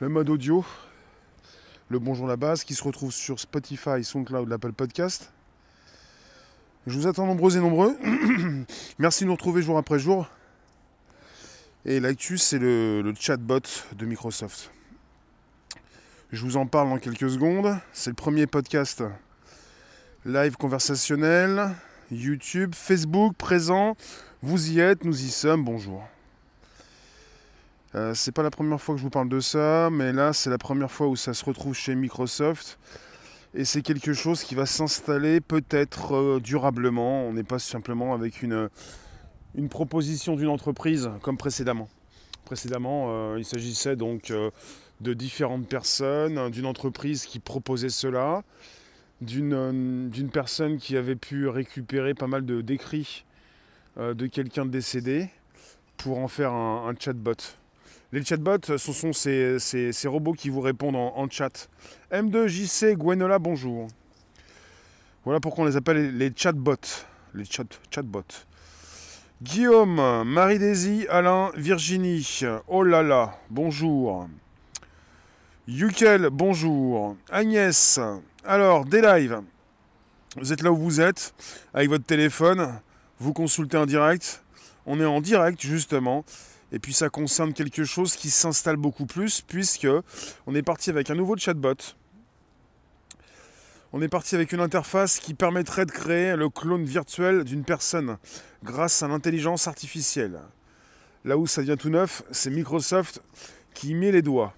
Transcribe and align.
le 0.00 0.08
mode 0.08 0.30
audio, 0.30 0.64
le 1.88 1.98
Bonjour 1.98 2.28
la 2.28 2.36
base, 2.36 2.62
qui 2.62 2.74
se 2.74 2.84
retrouve 2.84 3.12
sur 3.12 3.40
Spotify, 3.40 4.04
SoundCloud, 4.04 4.48
l'Apple 4.48 4.72
Podcast. 4.72 5.32
Je 6.86 6.96
vous 6.96 7.08
attends 7.08 7.26
nombreux 7.26 7.56
et 7.56 7.60
nombreux. 7.60 7.96
Merci 8.98 9.24
de 9.24 9.26
nous 9.28 9.34
retrouver 9.34 9.60
jour 9.60 9.76
après 9.76 9.98
jour. 9.98 10.28
Et 11.84 11.98
l'actu, 11.98 12.38
c'est 12.38 12.60
le, 12.60 13.02
le 13.02 13.12
chatbot 13.18 13.60
de 13.96 14.06
Microsoft. 14.06 14.70
Je 16.30 16.44
vous 16.44 16.56
en 16.56 16.66
parle 16.66 16.90
dans 16.90 16.98
quelques 16.98 17.30
secondes. 17.30 17.76
C'est 17.92 18.10
le 18.10 18.16
premier 18.16 18.46
podcast 18.46 19.02
live 20.24 20.56
conversationnel, 20.56 21.70
YouTube, 22.12 22.72
Facebook 22.74 23.34
présent. 23.36 23.96
Vous 24.42 24.70
y 24.70 24.78
êtes, 24.78 25.04
nous 25.04 25.24
y 25.24 25.30
sommes, 25.30 25.64
bonjour. 25.64 26.04
Euh, 27.94 28.12
c'est 28.14 28.32
pas 28.32 28.42
la 28.42 28.50
première 28.50 28.80
fois 28.80 28.94
que 28.94 28.98
je 28.98 29.04
vous 29.04 29.10
parle 29.10 29.30
de 29.30 29.40
ça, 29.40 29.88
mais 29.90 30.12
là 30.12 30.32
c'est 30.34 30.50
la 30.50 30.58
première 30.58 30.90
fois 30.90 31.06
où 31.08 31.16
ça 31.16 31.32
se 31.32 31.44
retrouve 31.44 31.74
chez 31.74 31.94
Microsoft. 31.94 32.78
Et 33.54 33.64
c'est 33.64 33.80
quelque 33.80 34.12
chose 34.12 34.44
qui 34.44 34.54
va 34.54 34.66
s'installer 34.66 35.40
peut-être 35.40 36.14
euh, 36.14 36.40
durablement. 36.40 37.22
On 37.24 37.32
n'est 37.32 37.44
pas 37.44 37.58
simplement 37.58 38.12
avec 38.12 38.42
une, 38.42 38.68
une 39.54 39.70
proposition 39.70 40.36
d'une 40.36 40.48
entreprise 40.48 41.10
comme 41.22 41.38
précédemment. 41.38 41.88
Précédemment, 42.44 43.06
euh, 43.08 43.36
il 43.38 43.44
s'agissait 43.46 43.96
donc 43.96 44.32
de 45.00 45.14
différentes 45.14 45.66
personnes, 45.66 46.50
d'une 46.50 46.66
entreprise 46.66 47.24
qui 47.24 47.38
proposait 47.38 47.88
cela, 47.88 48.42
d'une 49.22 50.30
personne 50.32 50.76
qui 50.76 50.96
avait 50.96 51.16
pu 51.16 51.48
récupérer 51.48 52.14
pas 52.14 52.26
mal 52.26 52.44
de 52.44 52.60
d'écrits 52.60 53.24
de 53.96 54.26
quelqu'un 54.26 54.64
décédé 54.64 55.28
pour 55.96 56.18
en 56.18 56.28
faire 56.28 56.52
un 56.52 56.94
chatbot. 56.98 57.34
Les 58.10 58.24
chatbots, 58.24 58.78
ce 58.78 58.78
sont 58.78 59.12
ces, 59.12 59.92
robots 60.06 60.32
qui 60.32 60.48
vous 60.48 60.62
répondent 60.62 60.96
en, 60.96 61.28
chat. 61.28 61.68
M2JC 62.10 62.94
Gwenola, 62.94 63.38
bonjour. 63.38 63.86
Voilà 65.26 65.40
pourquoi 65.40 65.64
on 65.64 65.66
les 65.66 65.76
appelle 65.76 66.16
les, 66.16 66.32
chatbots. 66.34 67.04
Les 67.34 67.44
chat, 67.44 67.66
chatbots. 67.90 68.46
Guillaume, 69.42 70.24
Marie-Daisy, 70.24 71.06
Alain, 71.10 71.50
Virginie. 71.54 72.40
Oh 72.66 72.82
là 72.82 73.02
là, 73.02 73.38
bonjour. 73.50 74.26
Yukel, 75.66 76.30
bonjour. 76.32 77.14
Agnès, 77.30 78.00
alors, 78.42 78.86
des 78.86 79.02
lives. 79.02 79.42
Vous 80.38 80.50
êtes 80.54 80.62
là 80.62 80.72
où 80.72 80.76
vous 80.78 81.02
êtes, 81.02 81.34
avec 81.74 81.90
votre 81.90 82.06
téléphone, 82.06 82.80
vous 83.18 83.34
consultez 83.34 83.76
en 83.76 83.84
direct. 83.84 84.42
On 84.86 84.98
est 84.98 85.04
en 85.04 85.20
direct, 85.20 85.60
justement. 85.60 86.24
Et 86.72 86.78
puis 86.78 86.92
ça 86.92 87.08
concerne 87.08 87.54
quelque 87.54 87.84
chose 87.84 88.14
qui 88.14 88.30
s'installe 88.30 88.76
beaucoup 88.76 89.06
plus 89.06 89.40
puisque 89.40 89.88
on 90.46 90.54
est 90.54 90.62
parti 90.62 90.90
avec 90.90 91.10
un 91.10 91.14
nouveau 91.14 91.36
chatbot. 91.36 91.76
On 93.92 94.02
est 94.02 94.08
parti 94.08 94.34
avec 94.34 94.52
une 94.52 94.60
interface 94.60 95.18
qui 95.18 95.32
permettrait 95.32 95.86
de 95.86 95.90
créer 95.90 96.36
le 96.36 96.50
clone 96.50 96.84
virtuel 96.84 97.44
d'une 97.44 97.64
personne 97.64 98.18
grâce 98.62 99.02
à 99.02 99.08
l'intelligence 99.08 99.66
artificielle. 99.66 100.40
Là 101.24 101.38
où 101.38 101.46
ça 101.46 101.62
devient 101.62 101.78
tout 101.78 101.88
neuf, 101.88 102.22
c'est 102.30 102.50
Microsoft 102.50 103.22
qui 103.72 103.94
met 103.94 104.12
les 104.12 104.20
doigts. 104.20 104.52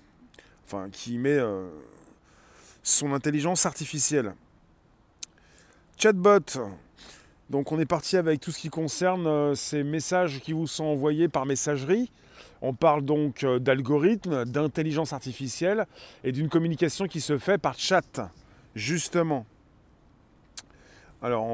Enfin, 0.67 0.89
qui 0.91 1.17
met 1.17 1.39
euh, 1.39 1.69
son 2.83 3.13
intelligence 3.13 3.67
artificielle. 3.67 4.35
Chatbot, 5.97 6.41
donc 7.51 7.73
on 7.73 7.81
est 7.81 7.87
parti 7.87 8.17
avec 8.17 8.41
tout 8.41 8.53
ce 8.53 8.61
qui 8.61 8.71
concerne 8.71 9.27
euh, 9.27 9.55
ces 9.57 9.83
messages 9.83 10.41
qui 10.41 10.53
vous 10.53 10.69
sont 10.69 10.85
envoyés 10.85 11.29
par 11.29 11.47
messagerie. 11.47 12.11
On 12.63 12.75
parle 12.75 13.03
donc 13.05 13.43
euh, 13.43 13.59
d'algorithmes, 13.59 14.45
d'intelligence 14.45 15.13
artificielle 15.13 15.87
et 16.23 16.31
d'une 16.31 16.49
communication 16.49 17.07
qui 17.07 17.21
se 17.21 17.39
fait 17.39 17.59
par 17.59 17.77
chat, 17.77 18.31
justement. 18.77 19.47
Alors 21.23 21.49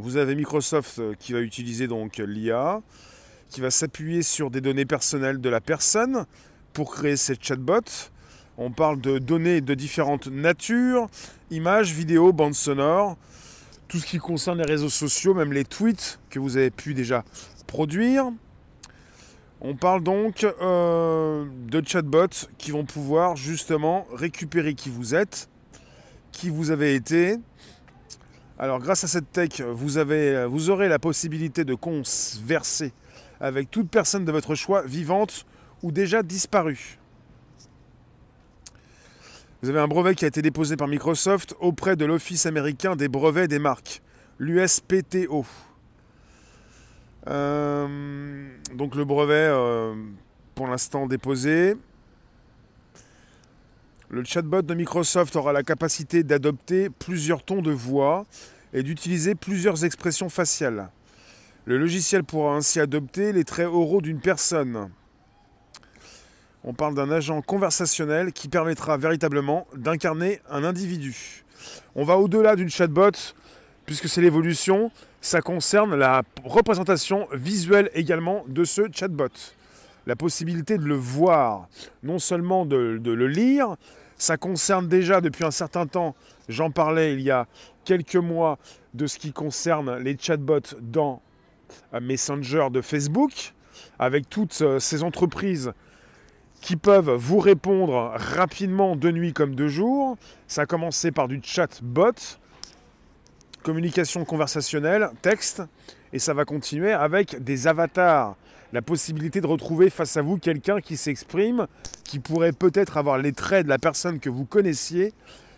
vous 0.00 0.16
avez 0.16 0.34
Microsoft 0.34 0.98
euh, 0.98 1.14
qui 1.18 1.34
va 1.34 1.40
utiliser 1.40 1.86
donc 1.86 2.16
l'IA, 2.16 2.80
qui 3.50 3.60
va 3.60 3.70
s'appuyer 3.70 4.22
sur 4.22 4.50
des 4.50 4.62
données 4.62 4.86
personnelles 4.86 5.38
de 5.38 5.50
la 5.50 5.60
personne 5.60 6.24
pour 6.72 6.94
créer 6.94 7.16
ces 7.16 7.34
chatbots. 7.38 8.08
On 8.56 8.70
parle 8.70 9.02
de 9.02 9.18
données 9.18 9.60
de 9.60 9.74
différentes 9.74 10.28
natures, 10.28 11.10
images, 11.50 11.92
vidéos, 11.92 12.32
bandes 12.32 12.54
sonores 12.54 13.18
tout 13.92 13.98
ce 13.98 14.06
qui 14.06 14.16
concerne 14.16 14.56
les 14.56 14.64
réseaux 14.64 14.88
sociaux, 14.88 15.34
même 15.34 15.52
les 15.52 15.66
tweets 15.66 16.18
que 16.30 16.38
vous 16.38 16.56
avez 16.56 16.70
pu 16.70 16.94
déjà 16.94 17.24
produire. 17.66 18.32
On 19.60 19.76
parle 19.76 20.02
donc 20.02 20.44
euh, 20.44 21.44
de 21.66 21.86
chatbots 21.86 22.48
qui 22.56 22.70
vont 22.70 22.86
pouvoir 22.86 23.36
justement 23.36 24.06
récupérer 24.14 24.72
qui 24.72 24.88
vous 24.88 25.14
êtes, 25.14 25.50
qui 26.32 26.48
vous 26.48 26.70
avez 26.70 26.94
été. 26.94 27.36
Alors 28.58 28.78
grâce 28.78 29.04
à 29.04 29.08
cette 29.08 29.30
tech, 29.30 29.60
vous, 29.60 29.98
avez, 29.98 30.46
vous 30.46 30.70
aurez 30.70 30.88
la 30.88 30.98
possibilité 30.98 31.66
de 31.66 31.74
converser 31.74 32.94
avec 33.40 33.70
toute 33.70 33.90
personne 33.90 34.24
de 34.24 34.32
votre 34.32 34.54
choix, 34.54 34.80
vivante 34.86 35.44
ou 35.82 35.92
déjà 35.92 36.22
disparue. 36.22 36.98
Vous 39.62 39.68
avez 39.68 39.78
un 39.78 39.86
brevet 39.86 40.16
qui 40.16 40.24
a 40.24 40.28
été 40.28 40.42
déposé 40.42 40.76
par 40.76 40.88
Microsoft 40.88 41.54
auprès 41.60 41.94
de 41.94 42.04
l'Office 42.04 42.46
américain 42.46 42.96
des 42.96 43.06
brevets 43.06 43.46
des 43.46 43.60
marques, 43.60 44.02
l'USPTO. 44.40 45.46
Euh, 47.28 48.48
donc 48.74 48.96
le 48.96 49.04
brevet, 49.04 49.34
euh, 49.36 49.94
pour 50.56 50.66
l'instant 50.66 51.06
déposé. 51.06 51.76
Le 54.10 54.24
chatbot 54.24 54.62
de 54.62 54.74
Microsoft 54.74 55.36
aura 55.36 55.52
la 55.52 55.62
capacité 55.62 56.24
d'adopter 56.24 56.90
plusieurs 56.90 57.44
tons 57.44 57.62
de 57.62 57.70
voix 57.70 58.26
et 58.72 58.82
d'utiliser 58.82 59.36
plusieurs 59.36 59.84
expressions 59.84 60.28
faciales. 60.28 60.90
Le 61.66 61.78
logiciel 61.78 62.24
pourra 62.24 62.56
ainsi 62.56 62.80
adopter 62.80 63.32
les 63.32 63.44
traits 63.44 63.68
oraux 63.68 64.00
d'une 64.00 64.20
personne. 64.20 64.90
On 66.64 66.74
parle 66.74 66.94
d'un 66.94 67.10
agent 67.10 67.42
conversationnel 67.42 68.32
qui 68.32 68.48
permettra 68.48 68.96
véritablement 68.96 69.66
d'incarner 69.74 70.40
un 70.48 70.62
individu. 70.62 71.44
On 71.96 72.04
va 72.04 72.18
au-delà 72.18 72.54
d'une 72.54 72.70
chatbot, 72.70 73.10
puisque 73.84 74.08
c'est 74.08 74.20
l'évolution, 74.20 74.92
ça 75.20 75.40
concerne 75.40 75.96
la 75.96 76.22
représentation 76.44 77.26
visuelle 77.32 77.90
également 77.94 78.44
de 78.46 78.62
ce 78.62 78.82
chatbot. 78.92 79.32
La 80.06 80.14
possibilité 80.14 80.78
de 80.78 80.84
le 80.84 80.94
voir, 80.94 81.68
non 82.04 82.20
seulement 82.20 82.64
de, 82.64 82.98
de 82.98 83.10
le 83.10 83.26
lire, 83.26 83.76
ça 84.16 84.36
concerne 84.36 84.86
déjà 84.86 85.20
depuis 85.20 85.44
un 85.44 85.50
certain 85.50 85.88
temps, 85.88 86.14
j'en 86.48 86.70
parlais 86.70 87.12
il 87.14 87.22
y 87.22 87.32
a 87.32 87.48
quelques 87.84 88.14
mois, 88.14 88.58
de 88.94 89.06
ce 89.06 89.18
qui 89.18 89.32
concerne 89.32 89.96
les 89.96 90.16
chatbots 90.16 90.76
dans 90.80 91.22
Messenger 92.00 92.68
de 92.70 92.80
Facebook, 92.82 93.54
avec 93.98 94.28
toutes 94.28 94.60
euh, 94.60 94.78
ces 94.78 95.02
entreprises 95.02 95.72
qui 96.62 96.76
peuvent 96.76 97.10
vous 97.10 97.40
répondre 97.40 98.12
rapidement 98.14 98.94
de 98.94 99.10
nuit 99.10 99.32
comme 99.32 99.54
de 99.54 99.66
jour. 99.66 100.16
Ça 100.46 100.62
a 100.62 100.66
commencé 100.66 101.10
par 101.10 101.26
du 101.26 101.40
chat 101.42 101.82
bot, 101.82 102.12
communication 103.64 104.24
conversationnelle, 104.24 105.10
texte, 105.20 105.62
et 106.12 106.20
ça 106.20 106.34
va 106.34 106.44
continuer 106.44 106.92
avec 106.92 107.42
des 107.42 107.66
avatars. 107.66 108.36
La 108.72 108.80
possibilité 108.80 109.40
de 109.40 109.46
retrouver 109.46 109.90
face 109.90 110.16
à 110.16 110.22
vous 110.22 110.38
quelqu'un 110.38 110.80
qui 110.80 110.96
s'exprime, 110.96 111.66
qui 112.04 112.20
pourrait 112.20 112.52
peut-être 112.52 112.96
avoir 112.96 113.18
les 113.18 113.32
traits 113.32 113.64
de 113.64 113.68
la 113.68 113.78
personne 113.78 114.20
que 114.20 114.30
vous 114.30 114.44
connaissiez, 114.44 115.12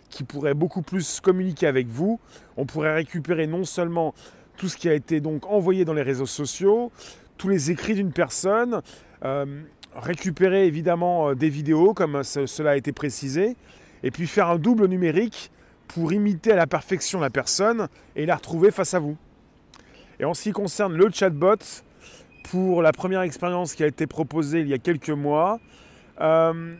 qui 0.09 0.23
pourrait 0.23 0.55
beaucoup 0.55 0.81
plus 0.81 1.21
communiquer 1.21 1.67
avec 1.67 1.87
vous. 1.87 2.19
On 2.57 2.65
pourrait 2.65 2.95
récupérer 2.95 3.45
non 3.45 3.63
seulement 3.63 4.15
tout 4.57 4.67
ce 4.67 4.75
qui 4.75 4.89
a 4.89 4.93
été 4.93 5.21
donc 5.21 5.45
envoyé 5.45 5.85
dans 5.85 5.93
les 5.93 6.01
réseaux 6.01 6.25
sociaux, 6.25 6.91
tous 7.37 7.47
les 7.47 7.69
écrits 7.69 7.93
d'une 7.93 8.11
personne, 8.11 8.81
euh, 9.23 9.45
récupérer 9.95 10.67
évidemment 10.67 11.29
euh, 11.29 11.35
des 11.35 11.49
vidéos 11.49 11.93
comme 11.93 12.23
cela 12.23 12.71
a 12.71 12.75
été 12.75 12.91
précisé, 12.91 13.55
et 14.03 14.11
puis 14.11 14.27
faire 14.27 14.49
un 14.49 14.57
double 14.57 14.87
numérique 14.87 15.51
pour 15.87 16.13
imiter 16.13 16.51
à 16.51 16.55
la 16.55 16.67
perfection 16.67 17.19
la 17.19 17.29
personne 17.29 17.87
et 18.15 18.25
la 18.25 18.35
retrouver 18.35 18.71
face 18.71 18.93
à 18.93 18.99
vous. 18.99 19.17
Et 20.19 20.25
en 20.25 20.33
ce 20.33 20.43
qui 20.43 20.51
concerne 20.51 20.95
le 20.95 21.09
chatbot, 21.11 21.57
pour 22.43 22.81
la 22.81 22.91
première 22.91 23.21
expérience 23.21 23.73
qui 23.73 23.83
a 23.83 23.87
été 23.87 24.05
proposée 24.05 24.61
il 24.61 24.67
y 24.67 24.73
a 24.73 24.77
quelques 24.77 25.09
mois, 25.09 25.59
euh, 26.21 26.75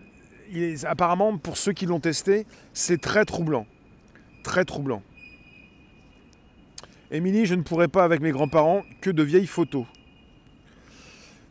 apparemment 0.83 1.37
pour 1.37 1.57
ceux 1.57 1.73
qui 1.73 1.85
l'ont 1.85 1.99
testé, 1.99 2.45
c'est 2.73 3.01
très 3.01 3.25
troublant. 3.25 3.65
Très 4.43 4.63
troublant. 4.63 5.01
Émilie, 7.11 7.45
je 7.45 7.55
ne 7.55 7.61
pourrais 7.61 7.87
pas 7.87 8.03
avec 8.03 8.21
mes 8.21 8.31
grands-parents 8.31 8.83
que 9.01 9.09
de 9.09 9.23
vieilles 9.23 9.47
photos. 9.47 9.85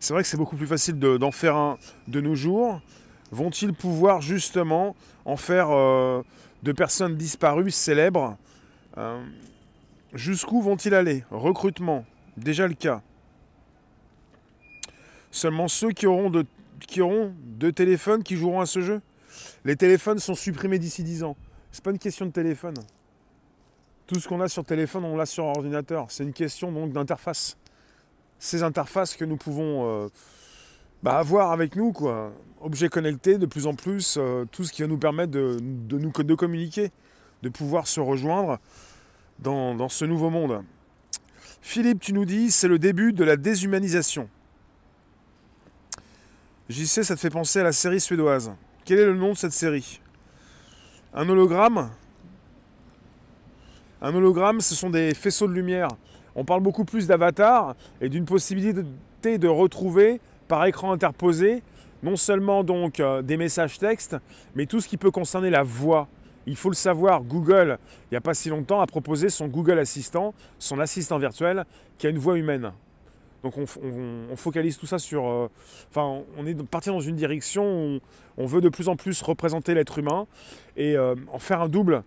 C'est 0.04 0.12
vrai 0.12 0.22
que 0.22 0.28
c'est 0.28 0.36
beaucoup 0.36 0.58
plus 0.58 0.66
facile 0.66 0.98
d'en 0.98 1.30
faire 1.30 1.56
un 1.56 1.78
de 2.08 2.20
nos 2.20 2.34
jours. 2.34 2.82
Vont-ils 3.30 3.72
pouvoir 3.72 4.20
justement 4.20 4.94
en 5.24 5.38
faire 5.38 5.70
euh, 5.70 6.22
de 6.62 6.72
personnes 6.72 7.16
disparues, 7.16 7.70
célèbres? 7.70 8.36
Euh, 8.98 9.24
Jusqu'où 10.12 10.60
vont-ils 10.60 10.94
aller? 10.94 11.24
Recrutement, 11.30 12.04
déjà 12.36 12.68
le 12.68 12.74
cas. 12.74 13.00
Seulement 15.30 15.68
ceux 15.68 15.92
qui 15.92 16.06
auront, 16.06 16.28
de, 16.28 16.44
qui 16.86 17.00
auront 17.00 17.34
deux 17.42 17.72
téléphones 17.72 18.22
qui 18.22 18.36
joueront 18.36 18.60
à 18.60 18.66
ce 18.66 18.82
jeu? 18.82 19.00
Les 19.64 19.74
téléphones 19.74 20.18
sont 20.18 20.34
supprimés 20.34 20.78
d'ici 20.78 21.02
10 21.02 21.22
ans. 21.22 21.36
C'est 21.72 21.82
pas 21.82 21.92
une 21.92 21.98
question 21.98 22.26
de 22.26 22.30
téléphone. 22.30 22.74
Tout 24.06 24.20
ce 24.20 24.28
qu'on 24.28 24.42
a 24.42 24.48
sur 24.48 24.66
téléphone, 24.66 25.06
on 25.06 25.16
l'a 25.16 25.24
sur 25.24 25.46
ordinateur. 25.46 26.08
C'est 26.10 26.24
une 26.24 26.34
question 26.34 26.70
donc 26.70 26.92
d'interface. 26.92 27.56
Ces 28.38 28.62
interfaces 28.62 29.16
que 29.16 29.24
nous 29.24 29.36
pouvons 29.36 30.04
euh, 30.04 30.08
bah, 31.02 31.18
avoir 31.18 31.52
avec 31.52 31.76
nous, 31.76 31.92
quoi. 31.92 32.32
Objets 32.60 32.88
connectés, 32.88 33.38
de 33.38 33.46
plus 33.46 33.66
en 33.66 33.74
plus, 33.74 34.16
euh, 34.18 34.44
tout 34.50 34.64
ce 34.64 34.72
qui 34.72 34.82
va 34.82 34.88
nous 34.88 34.98
permettre 34.98 35.32
de, 35.32 35.58
nous 35.60 36.10
de 36.10 36.34
communiquer, 36.34 36.90
de 37.42 37.48
pouvoir 37.48 37.86
se 37.86 38.00
rejoindre 38.00 38.58
dans, 39.38 39.74
dans 39.74 39.88
ce 39.88 40.04
nouveau 40.04 40.30
monde. 40.30 40.62
Philippe, 41.60 42.00
tu 42.00 42.12
nous 42.12 42.24
dis, 42.24 42.50
c'est 42.50 42.68
le 42.68 42.78
début 42.78 43.12
de 43.12 43.24
la 43.24 43.36
déshumanisation. 43.36 44.28
Sais, 46.70 47.02
ça 47.02 47.14
te 47.14 47.20
fait 47.20 47.30
penser 47.30 47.60
à 47.60 47.64
la 47.64 47.72
série 47.72 48.00
suédoise. 48.00 48.52
Quel 48.84 48.98
est 48.98 49.04
le 49.04 49.14
nom 49.14 49.32
de 49.32 49.36
cette 49.36 49.52
série? 49.52 50.00
Un 51.12 51.28
hologramme? 51.28 51.90
Un 54.00 54.14
hologramme, 54.14 54.60
ce 54.60 54.74
sont 54.74 54.90
des 54.90 55.14
faisceaux 55.14 55.46
de 55.46 55.52
lumière. 55.52 55.88
On 56.36 56.44
parle 56.44 56.62
beaucoup 56.62 56.84
plus 56.84 57.06
d'avatar 57.06 57.74
et 58.00 58.08
d'une 58.08 58.24
possibilité 58.24 58.82
de 59.38 59.48
retrouver 59.48 60.20
par 60.48 60.64
écran 60.66 60.92
interposé 60.92 61.62
non 62.02 62.16
seulement 62.16 62.62
donc 62.62 63.00
euh, 63.00 63.22
des 63.22 63.36
messages 63.36 63.78
textes, 63.78 64.16
mais 64.54 64.66
tout 64.66 64.80
ce 64.80 64.88
qui 64.88 64.98
peut 64.98 65.10
concerner 65.10 65.50
la 65.50 65.62
voix. 65.62 66.06
Il 66.46 66.56
faut 66.56 66.68
le 66.68 66.74
savoir, 66.74 67.22
Google, 67.22 67.78
il 68.02 68.08
n'y 68.12 68.18
a 68.18 68.20
pas 68.20 68.34
si 68.34 68.50
longtemps, 68.50 68.80
a 68.80 68.86
proposé 68.86 69.30
son 69.30 69.48
Google 69.48 69.78
Assistant, 69.78 70.34
son 70.58 70.78
assistant 70.78 71.18
virtuel, 71.18 71.64
qui 71.96 72.06
a 72.06 72.10
une 72.10 72.18
voix 72.18 72.36
humaine. 72.36 72.72
Donc 73.42 73.54
on, 73.58 74.36
focalise 74.36 74.78
tout 74.78 74.86
ça 74.86 74.98
sur... 74.98 75.26
Euh, 75.26 75.50
enfin, 75.90 76.22
on 76.38 76.46
est 76.46 76.62
parti 76.66 76.90
dans 76.90 77.00
une 77.00 77.16
direction 77.16 77.64
où 77.64 78.00
on 78.36 78.46
veut 78.46 78.60
de 78.60 78.68
plus 78.68 78.88
en 78.88 78.96
plus 78.96 79.20
représenter 79.22 79.74
l'être 79.74 79.98
humain 79.98 80.26
et 80.76 80.96
euh, 80.96 81.14
en 81.32 81.38
faire 81.38 81.60
un 81.62 81.68
double 81.68 82.04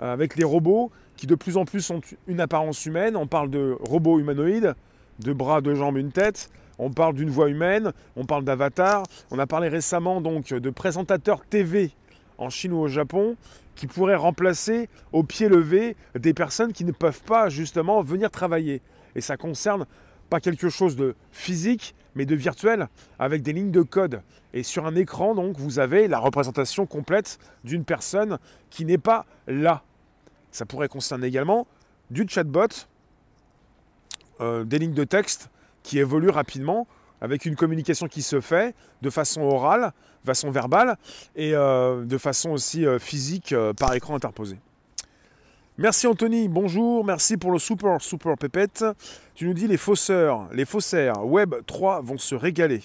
avec 0.00 0.36
les 0.36 0.44
robots 0.44 0.90
qui 1.16 1.26
de 1.26 1.34
plus 1.34 1.56
en 1.56 1.64
plus 1.64 1.90
ont 1.90 2.00
une 2.26 2.40
apparence 2.40 2.86
humaine. 2.86 3.16
On 3.16 3.26
parle 3.26 3.50
de 3.50 3.76
robots 3.80 4.20
humanoïdes, 4.20 4.74
de 5.18 5.32
bras, 5.32 5.60
de 5.60 5.74
jambes, 5.74 5.98
une 5.98 6.12
tête. 6.12 6.50
On 6.78 6.90
parle 6.90 7.14
d'une 7.14 7.30
voix 7.30 7.50
humaine, 7.50 7.92
on 8.14 8.24
parle 8.24 8.44
d'avatar. 8.44 9.02
On 9.30 9.38
a 9.38 9.46
parlé 9.46 9.68
récemment 9.68 10.20
donc 10.20 10.54
de 10.54 10.70
présentateurs 10.70 11.44
TV 11.44 11.90
en 12.38 12.50
Chine 12.50 12.72
ou 12.72 12.78
au 12.78 12.88
Japon 12.88 13.36
qui 13.74 13.86
pourraient 13.86 14.16
remplacer 14.16 14.88
au 15.12 15.22
pied 15.22 15.48
levé 15.48 15.96
des 16.18 16.34
personnes 16.34 16.72
qui 16.72 16.84
ne 16.84 16.92
peuvent 16.92 17.22
pas 17.22 17.48
justement 17.48 18.00
venir 18.02 18.30
travailler. 18.30 18.80
Et 19.14 19.20
ça 19.20 19.36
concerne 19.36 19.86
pas 20.30 20.40
quelque 20.40 20.68
chose 20.68 20.96
de 20.96 21.14
physique, 21.30 21.94
mais 22.14 22.26
de 22.26 22.34
virtuel, 22.34 22.88
avec 23.18 23.42
des 23.42 23.52
lignes 23.52 23.70
de 23.70 23.82
code. 23.82 24.22
Et 24.52 24.62
sur 24.62 24.86
un 24.86 24.94
écran, 24.94 25.34
donc, 25.34 25.56
vous 25.58 25.78
avez 25.78 26.08
la 26.08 26.18
représentation 26.18 26.86
complète 26.86 27.38
d'une 27.64 27.84
personne 27.84 28.38
qui 28.70 28.84
n'est 28.84 28.98
pas 28.98 29.26
là. 29.46 29.82
Ça 30.58 30.66
pourrait 30.66 30.88
concerner 30.88 31.28
également 31.28 31.68
du 32.10 32.26
chatbot, 32.28 32.66
euh, 34.40 34.64
des 34.64 34.80
lignes 34.80 34.92
de 34.92 35.04
texte 35.04 35.50
qui 35.84 36.00
évoluent 36.00 36.30
rapidement, 36.30 36.88
avec 37.20 37.46
une 37.46 37.54
communication 37.54 38.08
qui 38.08 38.22
se 38.22 38.40
fait 38.40 38.74
de 39.00 39.08
façon 39.08 39.42
orale, 39.42 39.92
de 40.22 40.26
façon 40.26 40.50
verbale, 40.50 40.96
et 41.36 41.54
euh, 41.54 42.04
de 42.04 42.18
façon 42.18 42.50
aussi 42.50 42.84
euh, 42.84 42.98
physique 42.98 43.54
par 43.78 43.94
écran 43.94 44.16
interposé. 44.16 44.58
Merci 45.76 46.08
Anthony, 46.08 46.48
bonjour, 46.48 47.04
merci 47.04 47.36
pour 47.36 47.52
le 47.52 47.60
super 47.60 48.02
super 48.02 48.36
pépette. 48.36 48.84
Tu 49.36 49.46
nous 49.46 49.54
dis 49.54 49.68
les 49.68 49.76
fausseurs, 49.76 50.48
les 50.52 50.64
faussaires 50.64 51.24
Web 51.24 51.54
3 51.68 52.00
vont 52.00 52.18
se 52.18 52.34
régaler. 52.34 52.82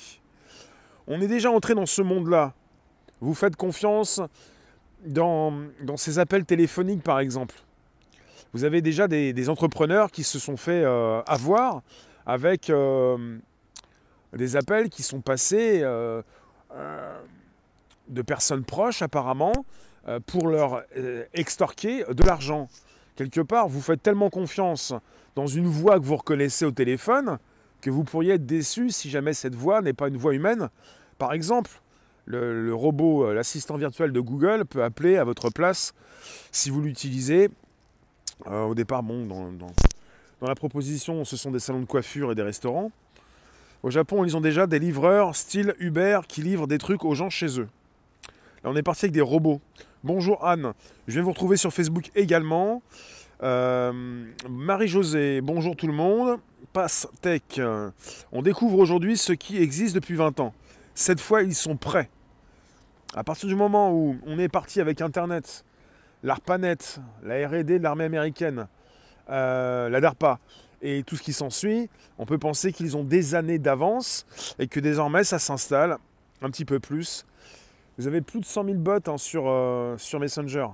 On 1.07 1.19
est 1.21 1.27
déjà 1.27 1.49
entré 1.49 1.73
dans 1.73 1.87
ce 1.87 2.03
monde-là. 2.03 2.53
Vous 3.19 3.33
faites 3.33 3.55
confiance 3.55 4.21
dans, 5.05 5.53
ces 5.97 6.19
appels 6.19 6.45
téléphoniques 6.45 7.03
par 7.03 7.19
exemple. 7.19 7.55
Vous 8.53 8.63
avez 8.63 8.81
déjà 8.81 9.07
des, 9.07 9.49
entrepreneurs 9.49 10.11
qui 10.11 10.23
se 10.23 10.39
sont 10.39 10.57
fait 10.57 10.83
euh, 10.83 11.21
avoir 11.23 11.81
avec 12.25 12.69
euh, 12.69 13.37
des 14.33 14.55
appels 14.55 14.89
qui 14.89 15.03
sont 15.03 15.21
passés 15.21 15.81
euh, 15.81 16.21
de 18.07 18.21
personnes 18.21 18.63
proches 18.63 19.01
apparemment 19.01 19.53
pour 20.25 20.49
leur 20.49 20.83
extorquer 21.33 22.03
de 22.09 22.23
l'argent. 22.23 22.67
Quelque 23.15 23.39
part, 23.39 23.69
vous 23.69 23.79
faites 23.81 24.03
tellement 24.03 24.29
confiance 24.29 24.93
dans 25.35 25.47
une 25.47 25.67
voix 25.67 25.97
que 25.99 26.03
vous 26.03 26.17
reconnaissez 26.17 26.65
au 26.65 26.71
téléphone 26.71 27.37
que 27.83 27.89
vous 27.89 28.03
pourriez 28.03 28.33
être 28.33 28.45
déçu 28.45 28.89
si 28.89 29.09
jamais 29.09 29.33
cette 29.33 29.55
voix 29.55 29.81
n'est 29.81 29.93
pas 29.93 30.07
une 30.07 30.17
voix 30.17 30.33
humaine. 30.33 30.69
Par 31.17 31.33
exemple, 31.33 31.81
le, 32.25 32.73
robot, 32.73 33.25
euh, 33.25 33.33
l'assistant 33.33 33.77
virtuel 33.77 34.11
de 34.11 34.19
Google 34.19 34.65
peut 34.65 34.83
appeler 34.83 35.17
à 35.17 35.23
votre 35.23 35.49
place 35.49 35.93
si 36.51 36.69
vous 36.69 36.81
l'utilisez. 36.81 37.49
au 38.45 38.75
départ, 38.75 39.03
dans, 39.03 39.71
la 40.41 40.55
proposition, 40.55 41.23
ce 41.25 41.37
sont 41.37 41.51
des 41.51 41.59
salons 41.59 41.81
de 41.81 41.85
coiffure 41.85 42.31
et 42.31 42.35
des 42.35 42.41
restaurants. 42.41 42.91
Au 43.81 43.91
Japon, 43.91 44.23
ils 44.23 44.37
ont 44.37 44.41
déjà 44.41 44.67
des 44.67 44.79
livreurs 44.79 45.35
style 45.35 45.75
Uber 45.79 46.21
qui 46.27 46.41
livrent 46.41 46.67
des 46.67 46.77
trucs 46.77 47.03
aux 47.03 47.15
gens 47.15 47.29
chez 47.29 47.59
eux. 47.59 47.67
Là, 48.63 48.69
on 48.69 48.75
est 48.75 48.83
parti 48.83 49.05
avec 49.05 49.13
des 49.13 49.21
robots. 49.21 49.59
Bonjour 50.03 50.45
Anne, 50.45 50.73
je 51.07 51.13
viens 51.13 51.21
vous 51.21 51.31
retrouver 51.31 51.57
sur 51.57 51.73
Facebook 51.73 52.11
également. 52.15 52.81
Euh, 53.41 53.91
Marie-Josée, 54.49 55.41
bonjour 55.41 55.75
tout 55.75 55.87
le 55.87 55.93
monde. 55.93 56.39
Pass 56.71 57.07
Tech, 57.21 57.41
on 58.31 58.41
découvre 58.41 58.79
aujourd'hui 58.79 59.17
ce 59.17 59.33
qui 59.33 59.61
existe 59.61 59.95
depuis 59.95 60.15
20 60.15 60.39
ans. 60.39 60.53
Cette 60.95 61.19
fois, 61.19 61.43
ils 61.43 61.55
sont 61.55 61.77
prêts. 61.77 62.09
À 63.15 63.23
partir 63.23 63.47
du 63.47 63.55
moment 63.55 63.91
où 63.91 64.17
on 64.25 64.39
est 64.39 64.49
parti 64.49 64.81
avec 64.81 65.01
Internet, 65.01 65.63
l'ARPANET, 66.23 66.99
la 67.23 67.47
RD 67.47 67.65
de 67.65 67.83
l'armée 67.83 68.05
américaine, 68.05 68.67
euh, 69.29 69.89
la 69.89 70.01
DARPA 70.01 70.39
et 70.81 71.03
tout 71.03 71.15
ce 71.15 71.21
qui 71.21 71.33
s'ensuit, 71.33 71.89
on 72.17 72.25
peut 72.25 72.37
penser 72.37 72.73
qu'ils 72.73 72.97
ont 72.97 73.03
des 73.03 73.35
années 73.35 73.59
d'avance 73.59 74.25
et 74.59 74.67
que 74.67 74.79
désormais 74.79 75.23
ça 75.23 75.39
s'installe 75.39 75.97
un 76.41 76.49
petit 76.49 76.65
peu 76.65 76.79
plus 76.79 77.25
vous 77.97 78.07
avez 78.07 78.21
plus 78.21 78.39
de 78.39 78.45
100 78.45 78.65
000 78.65 78.77
bots 78.77 78.99
hein, 79.05 79.17
sur, 79.17 79.43
euh, 79.47 79.97
sur 79.97 80.19
Messenger. 80.19 80.67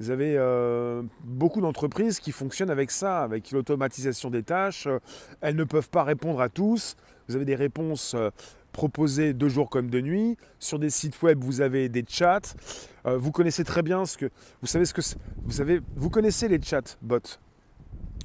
Vous 0.00 0.10
avez 0.10 0.36
euh, 0.36 1.02
beaucoup 1.24 1.60
d'entreprises 1.60 2.20
qui 2.20 2.32
fonctionnent 2.32 2.70
avec 2.70 2.90
ça, 2.90 3.22
avec 3.22 3.52
l'automatisation 3.52 4.30
des 4.30 4.42
tâches. 4.42 4.88
Elles 5.40 5.56
ne 5.56 5.64
peuvent 5.64 5.88
pas 5.88 6.02
répondre 6.02 6.40
à 6.40 6.48
tous. 6.48 6.96
Vous 7.28 7.36
avez 7.36 7.44
des 7.44 7.54
réponses 7.54 8.16
euh, 8.72 8.78
proposées 8.78 9.32
de 9.34 9.48
jour 9.48 9.68
comme 9.70 9.90
de 9.90 10.00
nuit. 10.00 10.36
Sur 10.58 10.78
des 10.78 10.90
sites 10.90 11.20
web, 11.22 11.42
vous 11.42 11.60
avez 11.60 11.88
des 11.88 12.04
chats. 12.08 12.54
vous 13.04 13.32
connaissez 13.32 13.64
très 13.64 13.82
bien 13.82 14.04
ce 14.06 14.16
que. 14.16 14.30
Vous 14.60 14.66
savez 14.66 14.84
ce 14.84 14.94
que 14.94 15.02
vous. 15.44 15.80
Vous 15.96 16.10
connaissez 16.10 16.48
les 16.48 16.60
chats 16.60 16.96
bots. 17.02 17.18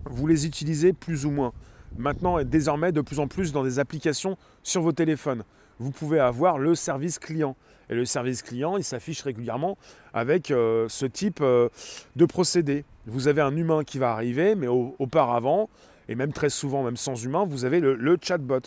Vous 0.05 0.27
les 0.27 0.45
utilisez 0.45 0.93
plus 0.93 1.25
ou 1.25 1.31
moins. 1.31 1.53
Maintenant, 1.97 2.37
et 2.37 2.45
désormais, 2.45 2.91
de 2.91 3.01
plus 3.01 3.19
en 3.19 3.27
plus 3.27 3.51
dans 3.51 3.63
des 3.63 3.79
applications 3.79 4.37
sur 4.63 4.81
vos 4.81 4.91
téléphones. 4.91 5.43
Vous 5.79 5.91
pouvez 5.91 6.19
avoir 6.19 6.57
le 6.57 6.75
service 6.75 7.19
client. 7.19 7.55
Et 7.89 7.95
le 7.95 8.05
service 8.05 8.41
client, 8.41 8.77
il 8.77 8.83
s'affiche 8.83 9.21
régulièrement 9.21 9.77
avec 10.13 10.51
euh, 10.51 10.87
ce 10.89 11.05
type 11.05 11.39
euh, 11.41 11.69
de 12.15 12.25
procédé. 12.25 12.83
Vous 13.05 13.27
avez 13.27 13.41
un 13.41 13.55
humain 13.55 13.83
qui 13.83 13.97
va 13.97 14.11
arriver, 14.11 14.55
mais 14.55 14.67
auparavant, 14.67 15.69
et 16.09 16.15
même 16.15 16.33
très 16.33 16.49
souvent, 16.49 16.83
même 16.83 16.97
sans 16.97 17.23
humain, 17.23 17.45
vous 17.45 17.63
avez 17.63 17.79
le, 17.79 18.17
chatbot, 18.21 18.59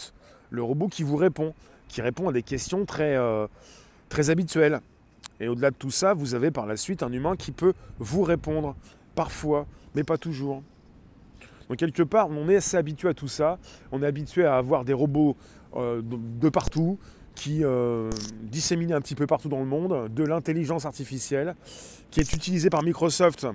le 0.51 0.63
robot 0.63 0.89
qui 0.89 1.03
vous 1.03 1.17
répond, 1.17 1.55
qui 1.91 2.01
répond 2.01 2.29
à 2.29 2.33
des 2.33 2.43
questions 2.43 2.87
très, 2.87 3.17
euh, 3.17 3.47
très 4.09 4.31
habituelles. 4.31 4.81
Et 5.41 5.49
au-delà 5.49 5.71
de 5.71 5.77
tout 5.77 5.91
ça, 5.91 6.15
vous 6.15 6.35
avez 6.35 6.51
par 6.51 6.67
la 6.67 6.77
suite 6.77 7.03
un 7.03 7.13
humain 7.13 7.37
qui 7.37 7.53
peut 7.53 7.75
vous 7.99 8.23
répondre, 8.23 8.77
parfois, 9.15 9.67
mais 9.95 10.05
pas 10.05 10.17
toujours. 10.17 10.63
Donc 11.69 11.79
quelque 11.79 12.03
part, 12.03 12.29
on 12.31 12.49
est 12.49 12.57
assez 12.57 12.77
habitué 12.77 13.09
à 13.09 13.15
tout 13.15 13.29
ça. 13.29 13.59
On 13.93 14.03
est 14.03 14.07
habitué 14.07 14.45
à 14.45 14.57
avoir 14.57 14.85
des 14.85 14.93
robots 14.93 15.37
de 15.77 16.49
partout, 16.49 16.99
qui 17.35 17.65
euh, 17.65 18.11
disséminé 18.43 18.93
un 18.93 19.01
petit 19.01 19.15
peu 19.15 19.27
partout 19.27 19.49
dans 19.49 19.61
le 19.61 19.67
monde, 19.67 20.13
de 20.13 20.25
l'intelligence 20.25 20.85
artificielle, 20.85 21.55
qui 22.11 22.21
est 22.21 22.33
utilisée 22.35 22.71
par 22.71 22.83
Microsoft 22.83 23.47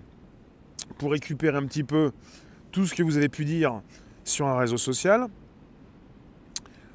pour 0.98 1.12
récupérer 1.12 1.58
un 1.58 1.66
petit 1.66 1.84
peu 1.84 2.12
tout 2.72 2.86
ce 2.86 2.96
que 2.96 3.04
vous 3.04 3.18
avez 3.18 3.30
pu 3.30 3.46
dire 3.46 3.82
sur 4.24 4.48
un 4.48 4.58
réseau 4.58 4.78
social. 4.78 5.28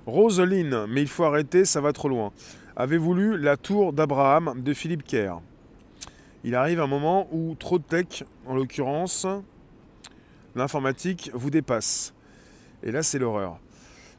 Roseline, 0.07 0.87
mais 0.89 1.03
il 1.03 1.09
faut 1.09 1.25
arrêter, 1.25 1.65
ça 1.65 1.81
va 1.81 1.93
trop 1.93 2.09
loin. 2.09 2.33
Avez-vous 2.77 3.15
lu 3.15 3.39
La 3.39 3.57
Tour 3.57 3.93
d'Abraham 3.93 4.55
de 4.63 4.73
Philippe 4.73 5.05
Kerr? 5.05 5.41
Il 6.45 6.55
arrive 6.55 6.81
un 6.81 6.87
moment 6.87 7.29
où 7.33 7.55
trop 7.55 7.79
de 7.79 7.85
tech, 7.85 8.25
en 8.47 8.55
l'occurrence 8.55 9.27
l'informatique, 10.57 11.31
vous 11.35 11.51
dépasse. 11.51 12.13
Et 12.83 12.91
là, 12.91 13.03
c'est 13.03 13.19
l'horreur. 13.19 13.59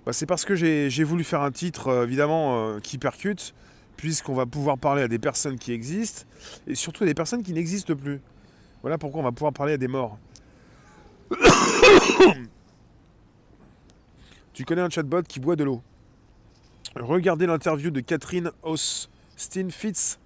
Bah, 0.06 0.14
c'est 0.14 0.26
parce 0.26 0.46
que 0.46 0.56
j'ai 0.56 1.04
voulu 1.04 1.24
faire 1.24 1.42
un 1.42 1.52
titre, 1.52 1.90
euh, 1.90 2.06
évidemment, 2.06 2.58
euh, 2.58 2.80
qui 2.80 2.98
percute, 2.98 3.54
puisqu'on 3.98 4.34
va 4.34 4.46
pouvoir 4.46 4.78
parler 4.78 5.02
à 5.04 5.08
des 5.08 5.20
personnes 5.20 5.60
qui 5.60 5.74
existent, 5.74 6.26
et 6.68 6.76
surtout 6.76 7.04
à 7.04 7.08
des 7.08 7.14
personnes 7.14 7.44
qui 7.44 7.54
n'existent 7.54 7.96
plus. 7.96 8.22
Voilà 8.82 8.98
pourquoi 8.98 9.22
on 9.22 9.24
va 9.24 9.32
pouvoir 9.32 9.54
parler 9.54 9.74
à 9.74 9.78
des 9.78 9.88
morts. 9.88 10.18
Tu 14.62 14.66
connais 14.66 14.84
un 14.84 14.92
chatbot 14.92 15.24
qui 15.24 15.40
boit 15.40 15.56
de 15.56 15.64
l'eau. 15.64 15.82
Regardez 16.96 17.48
l'interview 17.48 17.90
de 17.90 18.00
Catherine 18.00 18.52
Austin 18.62 19.72
Fitz 19.72 20.20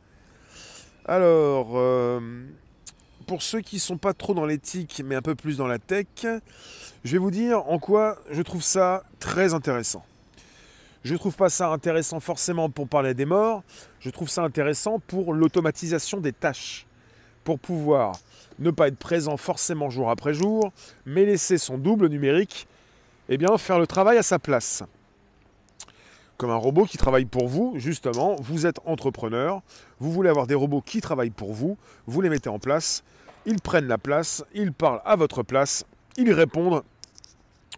Alors, 1.05 1.69
euh, 1.75 2.19
pour 3.27 3.41
ceux 3.41 3.61
qui 3.61 3.77
ne 3.77 3.79
sont 3.79 3.97
pas 3.97 4.13
trop 4.13 4.33
dans 4.33 4.45
l'éthique, 4.45 5.01
mais 5.05 5.15
un 5.15 5.21
peu 5.21 5.35
plus 5.35 5.55
dans 5.55 5.67
la 5.67 5.79
tech, 5.79 6.07
je 6.25 7.11
vais 7.13 7.17
vous 7.17 7.31
dire 7.31 7.65
en 7.69 7.79
quoi 7.79 8.17
je 8.29 8.41
trouve 8.41 8.61
ça 8.61 9.03
très 9.21 9.53
intéressant. 9.53 10.03
Je 11.05 11.13
ne 11.13 11.17
trouve 11.17 11.37
pas 11.37 11.49
ça 11.49 11.69
intéressant 11.69 12.19
forcément 12.19 12.69
pour 12.69 12.89
parler 12.89 13.13
des 13.13 13.25
morts, 13.25 13.63
je 14.01 14.09
trouve 14.09 14.29
ça 14.29 14.43
intéressant 14.43 14.99
pour 14.99 15.33
l'automatisation 15.33 16.19
des 16.19 16.33
tâches, 16.33 16.87
pour 17.45 17.57
pouvoir 17.57 18.17
ne 18.59 18.69
pas 18.69 18.89
être 18.89 18.97
présent 18.97 19.37
forcément 19.37 19.89
jour 19.89 20.09
après 20.09 20.33
jour, 20.33 20.73
mais 21.05 21.23
laisser 21.23 21.57
son 21.57 21.77
double 21.77 22.09
numérique 22.09 22.67
eh 23.29 23.37
bien, 23.37 23.57
faire 23.57 23.79
le 23.79 23.87
travail 23.87 24.17
à 24.17 24.23
sa 24.23 24.39
place. 24.39 24.83
Comme 26.37 26.49
un 26.49 26.57
robot 26.57 26.85
qui 26.85 26.97
travaille 26.97 27.25
pour 27.25 27.47
vous, 27.47 27.73
justement, 27.77 28.35
vous 28.39 28.65
êtes 28.65 28.79
entrepreneur, 28.85 29.61
vous 29.99 30.11
voulez 30.11 30.29
avoir 30.29 30.47
des 30.47 30.55
robots 30.55 30.81
qui 30.81 30.99
travaillent 30.99 31.29
pour 31.29 31.53
vous, 31.53 31.77
vous 32.07 32.21
les 32.21 32.29
mettez 32.29 32.49
en 32.49 32.59
place, 32.59 33.03
ils 33.45 33.61
prennent 33.61 33.87
la 33.87 33.97
place, 33.97 34.43
ils 34.53 34.73
parlent 34.73 35.01
à 35.05 35.15
votre 35.15 35.43
place, 35.43 35.85
ils 36.17 36.33
répondent 36.33 36.83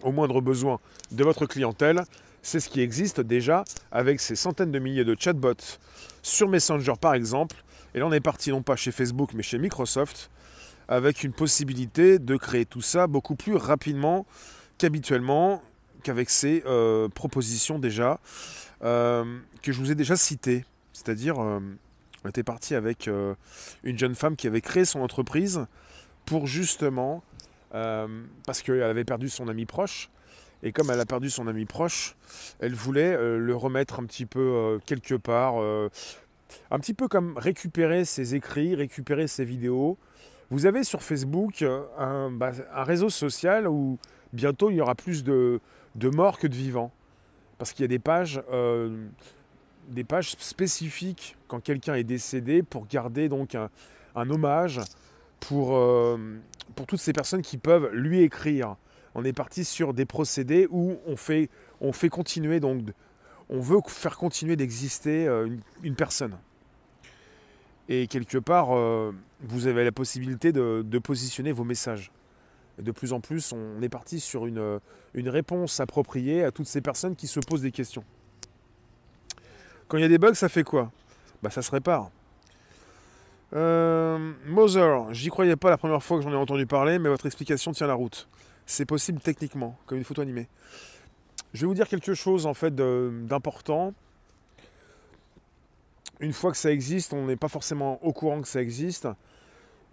aux 0.04 0.12
moindres 0.12 0.42
besoins 0.42 0.80
de 1.12 1.24
votre 1.24 1.46
clientèle. 1.46 2.04
C'est 2.42 2.60
ce 2.60 2.70
qui 2.70 2.82
existe 2.82 3.22
déjà 3.22 3.64
avec 3.92 4.20
ces 4.20 4.36
centaines 4.36 4.72
de 4.72 4.80
milliers 4.80 5.06
de 5.06 5.16
chatbots 5.18 5.78
sur 6.22 6.48
Messenger 6.48 6.94
par 7.00 7.14
exemple. 7.14 7.58
Et 7.94 8.00
là 8.00 8.08
on 8.08 8.12
est 8.12 8.22
parti 8.22 8.52
non 8.52 8.62
pas 8.62 8.76
chez 8.76 8.92
Facebook 8.92 9.32
mais 9.34 9.44
chez 9.44 9.58
Microsoft 9.58 10.30
avec 10.88 11.24
une 11.24 11.34
possibilité 11.34 12.18
de 12.20 12.38
créer 12.38 12.66
tout 12.66 12.82
ça 12.82 13.08
beaucoup 13.08 13.36
plus 13.36 13.56
rapidement 13.56 14.26
qu'habituellement, 14.78 15.62
qu'avec 16.04 16.30
ces 16.30 16.64
euh, 16.66 17.10
propositions 17.10 17.80
déjà, 17.80 18.20
euh, 18.84 19.40
que 19.62 19.72
je 19.72 19.80
vous 19.80 19.92
ai 19.92 19.96
déjà 19.96 20.16
citées. 20.16 20.66
C'est-à-dire, 20.94 21.42
euh, 21.42 21.60
on 22.24 22.30
était 22.30 22.44
parti 22.44 22.76
avec 22.76 23.10
une 23.84 23.98
jeune 23.98 24.16
femme 24.16 24.36
qui 24.36 24.48
avait 24.48 24.62
créé 24.62 24.86
son 24.86 25.02
entreprise 25.02 25.66
pour 26.26 26.48
justement, 26.48 27.24
parce 27.72 28.62
qu'elle 28.64 28.84
avait 28.84 29.06
perdu 29.06 29.30
son 29.30 29.48
ami 29.48 29.66
proche, 29.66 30.10
et 30.64 30.72
comme 30.72 30.90
elle 30.90 31.00
a 31.00 31.06
perdu 31.06 31.30
son 31.30 31.48
ami 31.48 31.66
proche, 31.66 32.16
elle 32.60 32.74
voulait 32.74 33.16
le 33.16 33.56
remettre 33.56 34.00
un 34.00 34.06
petit 34.06 34.26
peu 34.26 34.80
quelque 34.86 35.14
part, 35.14 35.58
un 36.72 36.80
petit 36.80 36.96
peu 36.96 37.08
comme 37.08 37.38
récupérer 37.38 38.04
ses 38.04 38.36
écrits, 38.36 38.76
récupérer 38.76 39.28
ses 39.28 39.46
vidéos. 39.46 39.98
Vous 40.50 40.66
avez 40.66 40.84
sur 40.84 41.04
Facebook 41.04 41.64
bah, 42.32 42.52
un 42.74 42.84
réseau 42.84 43.10
social 43.10 43.68
où 43.68 44.00
bientôt 44.34 44.70
il 44.70 44.78
y 44.78 44.82
aura 44.82 44.96
plus 44.96 45.24
de, 45.24 45.60
morts 45.96 46.40
que 46.40 46.48
de 46.48 46.56
vivants. 46.56 46.92
Parce 47.58 47.74
qu'il 47.74 47.84
y 47.84 47.86
a 47.86 47.88
des 47.88 48.00
pages, 48.00 48.42
euh, 48.52 49.08
spécifiques 50.22 51.36
quand 51.48 51.60
quelqu'un 51.60 51.96
est 51.96 52.04
décédé 52.04 52.62
pour 52.62 52.86
garder 52.88 53.30
donc 53.30 53.56
un, 53.56 53.70
hommage 54.30 54.80
pour, 55.40 55.76
euh, 55.76 56.18
pour 56.76 56.86
toutes 56.86 57.00
ces 57.00 57.14
personnes 57.14 57.42
qui 57.42 57.58
peuvent 57.58 57.90
lui 57.94 58.22
écrire. 58.22 58.76
On 59.16 59.24
est 59.24 59.34
parti 59.34 59.66
sur 59.66 59.94
des 59.94 60.06
procédés 60.06 60.68
où 60.70 60.98
on 61.08 61.16
fait, 61.16 61.50
on 61.82 61.92
fait 61.92 62.10
continuer, 62.10 62.60
donc 62.60 62.84
on 63.50 63.60
veut 63.60 63.80
faire 63.88 64.18
continuer 64.18 64.56
d'exister 64.56 65.28
euh, 65.28 65.50
une, 65.82 65.96
personne. 65.96 66.38
Et 67.90 68.06
quelque 68.06 68.38
part, 68.38 68.68
vous 69.40 69.68
avez 69.68 69.86
la 69.86 69.94
possibilité 69.94 70.52
de 70.52 71.00
positionner 71.00 71.54
vos 71.54 71.64
messages 71.64 72.12
de 72.78 72.92
plus 72.92 73.14
en 73.14 73.22
plus, 73.22 73.54
on 73.54 73.82
est 73.82 73.90
parti 73.90 74.20
sur 74.20 74.46
une, 74.46 74.80
une, 75.14 75.30
réponse 75.30 75.80
appropriée 75.80 76.44
à 76.44 76.52
toutes 76.52 76.68
ces 76.68 76.82
personnes 76.82 77.16
qui 77.16 77.28
se 77.28 77.40
posent 77.40 77.62
des 77.62 77.72
questions. 77.72 78.04
Quand 79.88 79.98
il 79.98 80.02
y 80.02 80.06
a 80.06 80.10
des 80.10 80.18
bugs, 80.18 80.34
ça 80.34 80.50
fait 80.50 80.64
quoi? 80.64 80.92
Bah 81.42 81.50
ça 81.50 81.62
se 81.62 81.72
répare. 81.72 82.12
Euh, 83.54 84.34
Mother, 84.46 85.14
j'y 85.14 85.30
croyais 85.30 85.56
pas 85.56 85.70
la 85.70 85.78
première 85.78 86.04
fois 86.04 86.18
que 86.18 86.24
j'en 86.24 86.32
ai 86.32 86.36
entendu 86.36 86.66
parler, 86.66 87.00
mais 87.00 87.10
votre 87.10 87.26
explication 87.26 87.72
tient 87.72 87.88
la 87.88 87.94
route. 87.94 88.28
C'est 88.66 88.86
possible 88.86 89.22
techniquement, 89.22 89.78
comme 89.86 89.98
une 89.98 90.04
photo 90.04 90.22
animée. 90.22 90.48
Je 91.54 91.62
vais 91.62 91.68
vous 91.68 91.74
dire 91.74 91.88
quelque 91.88 92.14
chose 92.14 92.46
en 92.46 92.54
fait 92.54 92.76
d'important. 92.76 93.94
Une 96.20 96.34
fois 96.34 96.52
que 96.52 96.58
ça 96.58 96.72
existe, 96.72 97.14
on 97.14 97.26
n'est 97.28 97.38
pas 97.38 97.48
forcément 97.48 98.04
au 98.04 98.12
courant 98.12 98.42
que 98.42 98.48
ça 98.48 98.62
existe. 98.62 99.08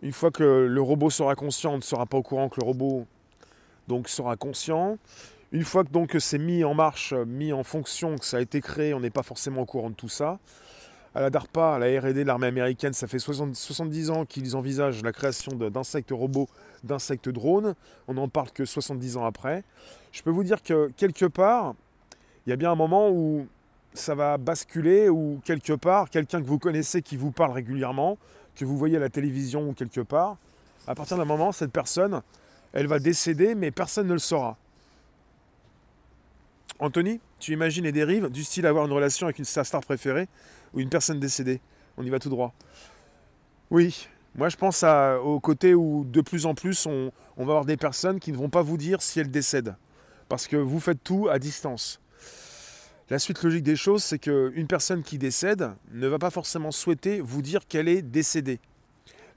Une 0.02 0.12
fois 0.12 0.30
que 0.30 0.42
le 0.42 0.80
robot 0.82 1.10
sera 1.10 1.34
conscient, 1.34 1.74
on 1.74 1.76
ne 1.78 1.82
sera 1.82 2.06
pas 2.06 2.18
au 2.18 2.22
courant 2.22 2.48
que 2.48 2.60
le 2.60 2.66
robot 2.66 3.06
donc, 3.88 4.08
sera 4.08 4.36
conscient. 4.36 4.98
Une 5.52 5.64
fois 5.64 5.84
que 5.84 6.18
c'est 6.18 6.38
mis 6.38 6.64
en 6.64 6.74
marche, 6.74 7.12
mis 7.12 7.52
en 7.52 7.62
fonction, 7.62 8.16
que 8.16 8.24
ça 8.24 8.38
a 8.38 8.40
été 8.40 8.60
créé, 8.60 8.92
on 8.92 9.00
n'est 9.00 9.10
pas 9.10 9.22
forcément 9.22 9.62
au 9.62 9.66
courant 9.66 9.90
de 9.90 9.94
tout 9.94 10.08
ça. 10.08 10.38
À 11.14 11.20
la 11.20 11.30
DARPA, 11.30 11.76
à 11.76 11.78
la 11.78 12.00
R&D 12.00 12.24
l'armée 12.24 12.48
américaine, 12.48 12.92
ça 12.92 13.06
fait 13.06 13.20
70 13.20 14.10
ans 14.10 14.24
qu'ils 14.24 14.56
envisagent 14.56 15.02
la 15.04 15.12
création 15.12 15.52
d'insectes 15.52 16.10
robots, 16.10 16.48
d'insectes 16.82 17.28
drones. 17.28 17.76
On 18.08 18.14
n'en 18.14 18.28
parle 18.28 18.50
que 18.50 18.64
70 18.64 19.16
ans 19.16 19.24
après. 19.24 19.62
Je 20.10 20.22
peux 20.22 20.30
vous 20.30 20.42
dire 20.42 20.60
que 20.60 20.90
quelque 20.96 21.26
part, 21.26 21.74
il 22.46 22.50
y 22.50 22.52
a 22.52 22.56
bien 22.56 22.72
un 22.72 22.74
moment 22.74 23.10
où 23.10 23.46
ça 23.92 24.16
va 24.16 24.38
basculer, 24.38 25.08
ou 25.08 25.40
quelque 25.44 25.74
part, 25.74 26.10
quelqu'un 26.10 26.42
que 26.42 26.46
vous 26.46 26.58
connaissez 26.58 27.00
qui 27.00 27.16
vous 27.16 27.30
parle 27.30 27.52
régulièrement, 27.52 28.18
que 28.54 28.64
vous 28.64 28.76
voyez 28.76 28.96
à 28.96 29.00
la 29.00 29.08
télévision 29.08 29.68
ou 29.68 29.72
quelque 29.72 30.00
part, 30.00 30.36
à 30.86 30.94
partir 30.94 31.16
d'un 31.16 31.24
moment, 31.24 31.52
cette 31.52 31.72
personne, 31.72 32.22
elle 32.72 32.86
va 32.86 32.98
décéder, 32.98 33.54
mais 33.54 33.70
personne 33.70 34.06
ne 34.06 34.12
le 34.12 34.18
saura. 34.18 34.56
Anthony, 36.78 37.20
tu 37.38 37.52
imagines 37.52 37.84
les 37.84 37.92
dérives 37.92 38.28
du 38.30 38.42
style 38.42 38.66
avoir 38.66 38.84
une 38.86 38.92
relation 38.92 39.26
avec 39.26 39.38
une 39.38 39.44
star, 39.44 39.80
préférée 39.82 40.28
ou 40.72 40.80
une 40.80 40.88
personne 40.88 41.20
décédée? 41.20 41.60
On 41.96 42.04
y 42.04 42.10
va 42.10 42.18
tout 42.18 42.28
droit. 42.28 42.52
Oui, 43.70 44.08
moi 44.34 44.48
je 44.48 44.56
pense 44.56 44.84
au 44.84 45.38
côté 45.40 45.74
où 45.74 46.04
de 46.04 46.20
plus 46.20 46.46
en 46.46 46.54
plus 46.54 46.86
on 46.86 47.12
va 47.36 47.42
avoir 47.42 47.64
des 47.64 47.76
personnes 47.76 48.18
qui 48.18 48.32
ne 48.32 48.36
vont 48.36 48.50
pas 48.50 48.62
vous 48.62 48.76
dire 48.76 49.00
si 49.00 49.20
elles 49.20 49.30
décèdent. 49.30 49.76
Parce 50.28 50.48
que 50.48 50.56
vous 50.56 50.80
faites 50.80 51.02
tout 51.04 51.28
à 51.30 51.38
distance. 51.38 52.00
La 53.10 53.18
suite 53.18 53.42
logique 53.42 53.64
des 53.64 53.76
choses, 53.76 54.02
c'est 54.02 54.18
qu'une 54.18 54.66
personne 54.66 55.02
qui 55.02 55.18
décède 55.18 55.70
ne 55.92 56.06
va 56.06 56.18
pas 56.18 56.30
forcément 56.30 56.70
souhaiter 56.70 57.20
vous 57.20 57.42
dire 57.42 57.66
qu'elle 57.66 57.88
est 57.88 58.00
décédée. 58.00 58.60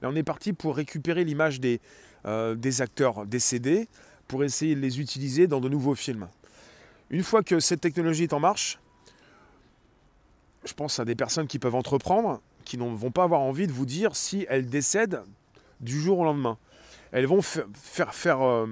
Là, 0.00 0.08
on 0.10 0.14
est 0.14 0.22
parti 0.22 0.54
pour 0.54 0.74
récupérer 0.74 1.24
l'image 1.24 1.60
des, 1.60 1.80
euh, 2.24 2.54
des 2.54 2.80
acteurs 2.80 3.26
décédés 3.26 3.88
pour 4.26 4.42
essayer 4.42 4.74
de 4.74 4.80
les 4.80 5.00
utiliser 5.00 5.46
dans 5.46 5.60
de 5.60 5.68
nouveaux 5.68 5.94
films. 5.94 6.28
Une 7.10 7.22
fois 7.22 7.42
que 7.42 7.60
cette 7.60 7.80
technologie 7.80 8.24
est 8.24 8.32
en 8.32 8.40
marche, 8.40 8.78
je 10.64 10.72
pense 10.72 10.98
à 10.98 11.04
des 11.04 11.14
personnes 11.14 11.46
qui 11.46 11.58
peuvent 11.58 11.74
entreprendre, 11.74 12.40
qui 12.64 12.78
ne 12.78 12.84
vont 12.84 13.10
pas 13.10 13.24
avoir 13.24 13.40
envie 13.40 13.66
de 13.66 13.72
vous 13.72 13.86
dire 13.86 14.16
si 14.16 14.46
elles 14.48 14.66
décèdent 14.66 15.22
du 15.80 16.00
jour 16.00 16.20
au 16.20 16.24
lendemain. 16.24 16.58
Elles 17.12 17.26
vont 17.26 17.42
faire, 17.42 18.14
faire 18.14 18.42
euh, 18.42 18.66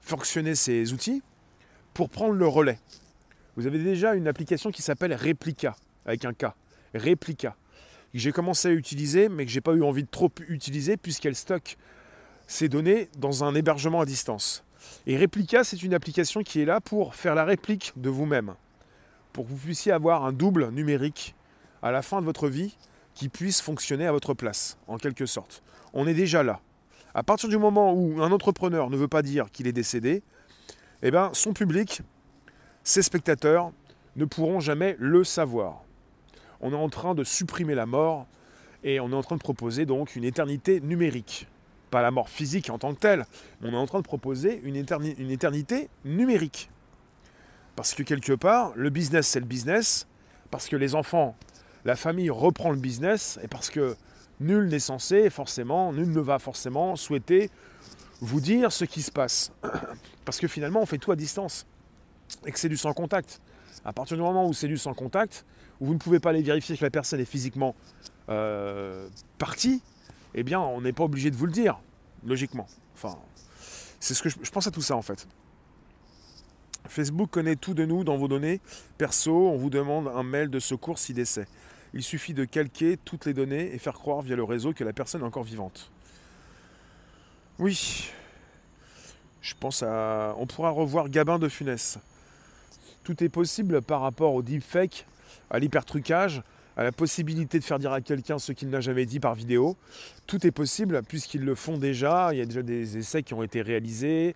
fonctionner 0.00 0.54
ces 0.54 0.92
outils 0.92 1.22
pour 1.92 2.08
prendre 2.08 2.34
le 2.34 2.46
relais. 2.46 2.78
Vous 3.56 3.66
avez 3.66 3.78
déjà 3.78 4.14
une 4.14 4.28
application 4.28 4.70
qui 4.70 4.82
s'appelle 4.82 5.14
Replica, 5.14 5.76
avec 6.04 6.26
un 6.26 6.34
K. 6.34 6.46
Replica. 6.94 7.56
Que 8.12 8.18
j'ai 8.18 8.32
commencé 8.32 8.68
à 8.68 8.72
utiliser, 8.72 9.28
mais 9.28 9.46
que 9.46 9.50
j'ai 9.50 9.62
pas 9.62 9.72
eu 9.72 9.82
envie 9.82 10.04
de 10.04 10.08
trop 10.10 10.30
utiliser, 10.48 10.96
puisqu'elle 10.96 11.34
stocke 11.34 11.78
ces 12.46 12.68
données 12.68 13.08
dans 13.18 13.44
un 13.44 13.54
hébergement 13.54 14.00
à 14.00 14.04
distance. 14.04 14.62
Et 15.06 15.16
Replica, 15.16 15.64
c'est 15.64 15.82
une 15.82 15.94
application 15.94 16.42
qui 16.42 16.60
est 16.60 16.64
là 16.66 16.80
pour 16.80 17.14
faire 17.14 17.34
la 17.34 17.44
réplique 17.44 17.92
de 17.96 18.10
vous-même. 18.10 18.54
Pour 19.32 19.46
que 19.46 19.50
vous 19.50 19.56
puissiez 19.56 19.92
avoir 19.92 20.24
un 20.24 20.32
double 20.32 20.70
numérique 20.70 21.34
à 21.82 21.90
la 21.90 22.02
fin 22.02 22.20
de 22.20 22.26
votre 22.26 22.48
vie 22.48 22.76
qui 23.14 23.30
puisse 23.30 23.62
fonctionner 23.62 24.06
à 24.06 24.12
votre 24.12 24.34
place, 24.34 24.76
en 24.86 24.98
quelque 24.98 25.24
sorte. 25.24 25.62
On 25.94 26.06
est 26.06 26.14
déjà 26.14 26.42
là. 26.42 26.60
À 27.14 27.22
partir 27.22 27.48
du 27.48 27.56
moment 27.56 27.94
où 27.94 28.22
un 28.22 28.32
entrepreneur 28.32 28.90
ne 28.90 28.96
veut 28.96 29.08
pas 29.08 29.22
dire 29.22 29.50
qu'il 29.50 29.66
est 29.66 29.72
décédé, 29.72 30.22
eh 31.02 31.10
ben, 31.10 31.30
son 31.32 31.54
public 31.54 32.02
ces 32.86 33.02
spectateurs 33.02 33.72
ne 34.14 34.24
pourront 34.24 34.60
jamais 34.60 34.96
le 35.00 35.24
savoir. 35.24 35.82
On 36.60 36.72
est 36.72 36.76
en 36.76 36.88
train 36.88 37.16
de 37.16 37.24
supprimer 37.24 37.74
la 37.74 37.84
mort 37.84 38.28
et 38.84 39.00
on 39.00 39.10
est 39.10 39.14
en 39.14 39.24
train 39.24 39.34
de 39.34 39.40
proposer 39.40 39.86
donc 39.86 40.14
une 40.14 40.22
éternité 40.22 40.80
numérique. 40.80 41.48
Pas 41.90 42.00
la 42.00 42.12
mort 42.12 42.28
physique 42.28 42.70
en 42.70 42.78
tant 42.78 42.94
que 42.94 43.00
telle, 43.00 43.26
mais 43.60 43.70
on 43.70 43.72
est 43.72 43.76
en 43.76 43.86
train 43.86 43.98
de 43.98 44.04
proposer 44.04 44.60
une, 44.62 44.76
une 44.76 45.30
éternité 45.32 45.88
numérique. 46.04 46.70
Parce 47.74 47.92
que 47.92 48.04
quelque 48.04 48.34
part, 48.34 48.72
le 48.76 48.88
business 48.88 49.26
c'est 49.26 49.40
le 49.40 49.46
business, 49.46 50.06
parce 50.52 50.68
que 50.68 50.76
les 50.76 50.94
enfants, 50.94 51.36
la 51.84 51.96
famille 51.96 52.30
reprend 52.30 52.70
le 52.70 52.78
business, 52.78 53.36
et 53.42 53.48
parce 53.48 53.68
que 53.68 53.96
nul 54.38 54.68
n'est 54.68 54.78
censé, 54.78 55.28
forcément, 55.28 55.92
nul 55.92 56.12
ne 56.12 56.20
va 56.20 56.38
forcément 56.38 56.94
souhaiter 56.94 57.50
vous 58.20 58.40
dire 58.40 58.70
ce 58.70 58.84
qui 58.84 59.02
se 59.02 59.10
passe. 59.10 59.50
Parce 60.24 60.38
que 60.38 60.48
finalement, 60.48 60.80
on 60.80 60.86
fait 60.86 60.96
tout 60.96 61.12
à 61.12 61.16
distance 61.16 61.66
et 62.46 62.52
que 62.52 62.58
c'est 62.58 62.68
du 62.68 62.76
sans 62.76 62.92
contact. 62.92 63.40
À 63.84 63.92
partir 63.92 64.16
du 64.16 64.22
moment 64.22 64.46
où 64.46 64.52
c'est 64.52 64.68
du 64.68 64.78
sans 64.78 64.94
contact, 64.94 65.44
où 65.80 65.86
vous 65.86 65.94
ne 65.94 65.98
pouvez 65.98 66.20
pas 66.20 66.30
aller 66.30 66.42
vérifier 66.42 66.76
que 66.76 66.84
la 66.84 66.90
personne 66.90 67.20
est 67.20 67.24
physiquement 67.24 67.74
euh, 68.28 69.08
partie, 69.38 69.82
eh 70.34 70.42
bien, 70.42 70.60
on 70.60 70.80
n'est 70.80 70.92
pas 70.92 71.04
obligé 71.04 71.30
de 71.30 71.36
vous 71.36 71.46
le 71.46 71.52
dire, 71.52 71.78
logiquement. 72.24 72.66
Enfin, 72.94 73.16
c'est 74.00 74.14
ce 74.14 74.22
que 74.22 74.28
je, 74.28 74.50
pense 74.50 74.66
à 74.66 74.70
tout 74.70 74.82
ça 74.82 74.96
en 74.96 75.02
fait. 75.02 75.26
Facebook 76.88 77.30
connaît 77.30 77.56
tout 77.56 77.74
de 77.74 77.84
nous 77.84 78.04
dans 78.04 78.16
vos 78.16 78.28
données 78.28 78.60
perso. 78.98 79.48
On 79.48 79.56
vous 79.56 79.70
demande 79.70 80.08
un 80.08 80.22
mail 80.22 80.50
de 80.50 80.60
secours 80.60 80.98
si 80.98 81.12
décès. 81.12 81.46
Il 81.94 82.02
suffit 82.02 82.34
de 82.34 82.44
calquer 82.44 82.98
toutes 83.04 83.26
les 83.26 83.34
données 83.34 83.74
et 83.74 83.78
faire 83.78 83.94
croire 83.94 84.22
via 84.22 84.36
le 84.36 84.44
réseau 84.44 84.72
que 84.72 84.84
la 84.84 84.92
personne 84.92 85.22
est 85.22 85.26
encore 85.26 85.44
vivante. 85.44 85.90
Oui. 87.58 88.10
Je 89.40 89.54
pense 89.58 89.82
à. 89.82 90.34
On 90.38 90.46
pourra 90.46 90.70
revoir 90.70 91.08
Gabin 91.08 91.38
de 91.38 91.48
Funès. 91.48 91.98
Tout 93.06 93.22
est 93.22 93.28
possible 93.28 93.82
par 93.82 94.00
rapport 94.00 94.34
au 94.34 94.42
deepfake, 94.42 95.06
à 95.50 95.60
l'hypertrucage, 95.60 96.42
à 96.76 96.82
la 96.82 96.90
possibilité 96.90 97.60
de 97.60 97.64
faire 97.64 97.78
dire 97.78 97.92
à 97.92 98.00
quelqu'un 98.00 98.40
ce 98.40 98.50
qu'il 98.50 98.68
n'a 98.68 98.80
jamais 98.80 99.06
dit 99.06 99.20
par 99.20 99.36
vidéo. 99.36 99.76
Tout 100.26 100.44
est 100.44 100.50
possible 100.50 101.00
puisqu'ils 101.06 101.44
le 101.44 101.54
font 101.54 101.78
déjà. 101.78 102.30
Il 102.32 102.38
y 102.38 102.40
a 102.40 102.46
déjà 102.46 102.62
des 102.62 102.98
essais 102.98 103.22
qui 103.22 103.32
ont 103.32 103.44
été 103.44 103.62
réalisés. 103.62 104.34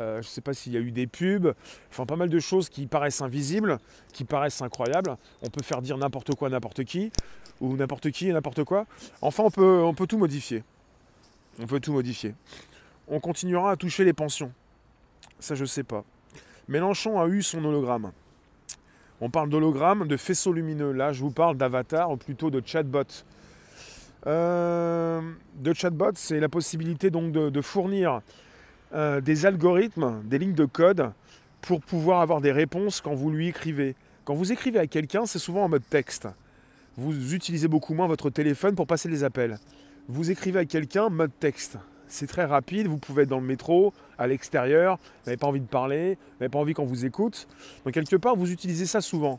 Euh, 0.00 0.14
je 0.14 0.26
ne 0.26 0.32
sais 0.32 0.40
pas 0.40 0.52
s'il 0.52 0.72
y 0.72 0.76
a 0.76 0.80
eu 0.80 0.90
des 0.90 1.06
pubs. 1.06 1.54
Enfin, 1.92 2.06
pas 2.06 2.16
mal 2.16 2.28
de 2.28 2.40
choses 2.40 2.68
qui 2.68 2.88
paraissent 2.88 3.22
invisibles, 3.22 3.78
qui 4.12 4.24
paraissent 4.24 4.62
incroyables. 4.62 5.16
On 5.42 5.48
peut 5.48 5.62
faire 5.62 5.80
dire 5.80 5.96
n'importe 5.96 6.34
quoi 6.34 6.48
à 6.48 6.50
n'importe 6.50 6.82
qui, 6.82 7.12
ou 7.60 7.76
n'importe 7.76 8.10
qui 8.10 8.30
et 8.30 8.32
n'importe 8.32 8.64
quoi. 8.64 8.86
Enfin, 9.22 9.44
on 9.44 9.50
peut, 9.52 9.82
on 9.84 9.94
peut 9.94 10.08
tout 10.08 10.18
modifier. 10.18 10.64
On 11.60 11.68
peut 11.68 11.78
tout 11.78 11.92
modifier. 11.92 12.34
On 13.06 13.20
continuera 13.20 13.70
à 13.70 13.76
toucher 13.76 14.02
les 14.02 14.12
pensions. 14.12 14.50
Ça, 15.38 15.54
je 15.54 15.62
ne 15.62 15.66
sais 15.66 15.84
pas. 15.84 16.04
Mélenchon 16.68 17.18
a 17.18 17.26
eu 17.26 17.42
son 17.42 17.64
hologramme. 17.64 18.12
On 19.20 19.30
parle 19.30 19.48
d'hologramme, 19.48 20.06
de 20.06 20.16
faisceau 20.16 20.52
lumineux. 20.52 20.92
Là, 20.92 21.12
je 21.12 21.20
vous 21.20 21.30
parle 21.30 21.56
d'avatar, 21.56 22.10
ou 22.10 22.16
plutôt 22.16 22.50
de 22.50 22.62
chatbot. 22.64 23.24
Euh, 24.26 25.20
de 25.56 25.72
chatbot, 25.72 26.12
c'est 26.14 26.40
la 26.40 26.48
possibilité 26.48 27.10
donc 27.10 27.32
de, 27.32 27.60
fournir 27.62 28.20
euh, 28.92 29.20
des 29.20 29.46
algorithmes, 29.46 30.22
des 30.24 30.38
lignes 30.38 30.54
de 30.54 30.66
code 30.66 31.10
pour 31.62 31.80
pouvoir 31.80 32.20
avoir 32.20 32.40
des 32.40 32.52
réponses 32.52 33.00
quand 33.00 33.14
vous 33.14 33.30
lui 33.30 33.48
écrivez. 33.48 33.96
Quand 34.24 34.34
vous 34.34 34.52
écrivez 34.52 34.78
à 34.78 34.86
quelqu'un, 34.86 35.26
c'est 35.26 35.38
souvent 35.38 35.64
en 35.64 35.68
mode 35.68 35.88
texte. 35.88 36.28
Vous 36.96 37.34
utilisez 37.34 37.68
beaucoup 37.68 37.94
moins 37.94 38.06
votre 38.06 38.28
téléphone 38.28 38.74
pour 38.74 38.86
passer 38.86 39.08
les 39.08 39.24
appels. 39.24 39.58
Vous 40.08 40.30
écrivez 40.30 40.60
à 40.60 40.64
quelqu'un 40.64 41.08
mode 41.08 41.32
texte 41.40 41.78
c'est 42.08 42.26
très 42.26 42.44
rapide, 42.44 42.86
vous 42.86 42.98
pouvez 42.98 43.22
être 43.22 43.28
dans 43.28 43.40
le 43.40 43.46
métro, 43.46 43.92
à 44.18 44.26
l'extérieur, 44.26 44.96
vous 44.96 45.30
n'avez 45.30 45.36
pas 45.36 45.46
envie 45.46 45.60
de 45.60 45.66
parler, 45.66 46.14
vous 46.14 46.36
n'avez 46.40 46.50
pas 46.50 46.58
envie 46.58 46.74
qu'on 46.74 46.84
vous 46.84 47.04
écoute. 47.04 47.46
Donc 47.84 47.94
quelque 47.94 48.16
part, 48.16 48.36
vous 48.36 48.50
utilisez 48.50 48.86
ça 48.86 49.00
souvent. 49.00 49.38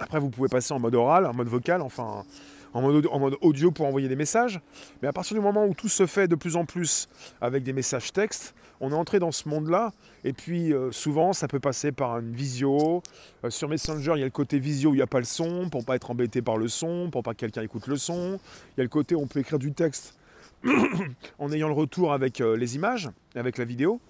Après, 0.00 0.18
vous 0.18 0.30
pouvez 0.30 0.48
passer 0.48 0.74
en 0.74 0.80
mode 0.80 0.94
oral, 0.94 1.26
en 1.26 1.34
mode 1.34 1.48
vocal, 1.48 1.80
enfin 1.82 2.24
en 2.72 2.82
mode, 2.82 3.36
audio 3.40 3.70
pour 3.70 3.86
envoyer 3.86 4.08
des 4.08 4.16
messages. 4.16 4.60
Mais 5.00 5.08
à 5.08 5.12
partir 5.12 5.36
du 5.36 5.40
moment 5.40 5.64
où 5.64 5.74
tout 5.74 5.88
se 5.88 6.06
fait 6.06 6.26
de 6.26 6.34
plus 6.34 6.56
en 6.56 6.64
plus 6.64 7.08
avec 7.40 7.62
des 7.62 7.72
messages 7.72 8.12
textes, 8.12 8.54
on 8.80 8.90
est 8.90 8.96
entré 8.96 9.20
dans 9.20 9.30
ce 9.30 9.48
monde-là. 9.48 9.92
Et 10.24 10.32
puis 10.32 10.72
euh, 10.72 10.90
souvent, 10.90 11.32
ça 11.32 11.46
peut 11.46 11.60
passer 11.60 11.92
par 11.92 12.18
une 12.18 12.32
visio. 12.32 13.02
Euh, 13.44 13.50
sur 13.50 13.68
Messenger, 13.68 14.14
il 14.16 14.18
y 14.18 14.22
a 14.22 14.26
le 14.26 14.30
côté 14.30 14.58
visio 14.58 14.90
où 14.90 14.94
il 14.94 14.98
n'y 14.98 15.02
a 15.02 15.06
pas 15.06 15.20
le 15.20 15.24
son, 15.24 15.68
pour 15.70 15.84
pas 15.84 15.94
être 15.94 16.10
embêté 16.10 16.42
par 16.42 16.56
le 16.56 16.66
son, 16.66 17.10
pour 17.10 17.22
pas 17.22 17.32
que 17.32 17.38
quelqu'un 17.38 17.62
écoute 17.62 17.86
le 17.86 17.96
son. 17.96 18.40
Il 18.76 18.78
y 18.78 18.80
a 18.80 18.84
le 18.84 18.88
côté 18.88 19.14
où 19.14 19.20
on 19.20 19.28
peut 19.28 19.38
écrire 19.38 19.60
du 19.60 19.72
texte 19.72 20.16
en 21.38 21.52
ayant 21.52 21.68
le 21.68 21.74
retour 21.74 22.12
avec 22.12 22.40
euh, 22.40 22.56
les 22.56 22.76
images, 22.76 23.10
avec 23.34 23.58
la 23.58 23.64
vidéo. 23.64 24.00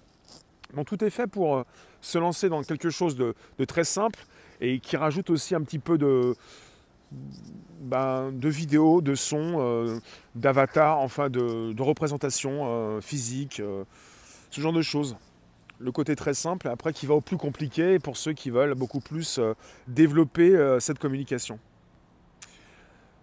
Donc 0.74 0.86
tout 0.86 1.02
est 1.04 1.10
fait 1.10 1.26
pour 1.26 1.56
euh, 1.56 1.62
se 2.00 2.18
lancer 2.18 2.48
dans 2.48 2.62
quelque 2.62 2.90
chose 2.90 3.16
de, 3.16 3.34
très 3.66 3.84
simple 3.84 4.24
et 4.60 4.78
qui 4.78 4.96
rajoute 4.96 5.30
aussi 5.30 5.54
un 5.54 5.62
petit 5.62 5.78
peu 5.78 5.98
de, 5.98 6.34
ben, 7.80 8.32
de 8.32 8.48
vidéo, 8.48 9.00
de 9.00 9.14
son, 9.14 9.56
euh, 9.58 9.98
d'avatar, 10.34 10.98
enfin 10.98 11.28
de, 11.28 11.80
représentation 11.80 13.00
physique, 13.00 13.62
ce 14.50 14.60
genre 14.60 14.72
de 14.72 14.82
choses. 14.82 15.16
Le 15.80 15.90
côté 15.90 16.14
très 16.14 16.34
simple, 16.34 16.68
après 16.68 16.92
qui 16.92 17.04
va 17.04 17.14
au 17.14 17.20
plus 17.20 17.36
compliqué 17.36 17.98
pour 17.98 18.16
ceux 18.16 18.32
qui 18.32 18.48
veulent 18.48 18.74
beaucoup 18.74 19.00
plus 19.00 19.40
développer 19.88 20.76
cette 20.78 20.98
communication. 20.98 21.58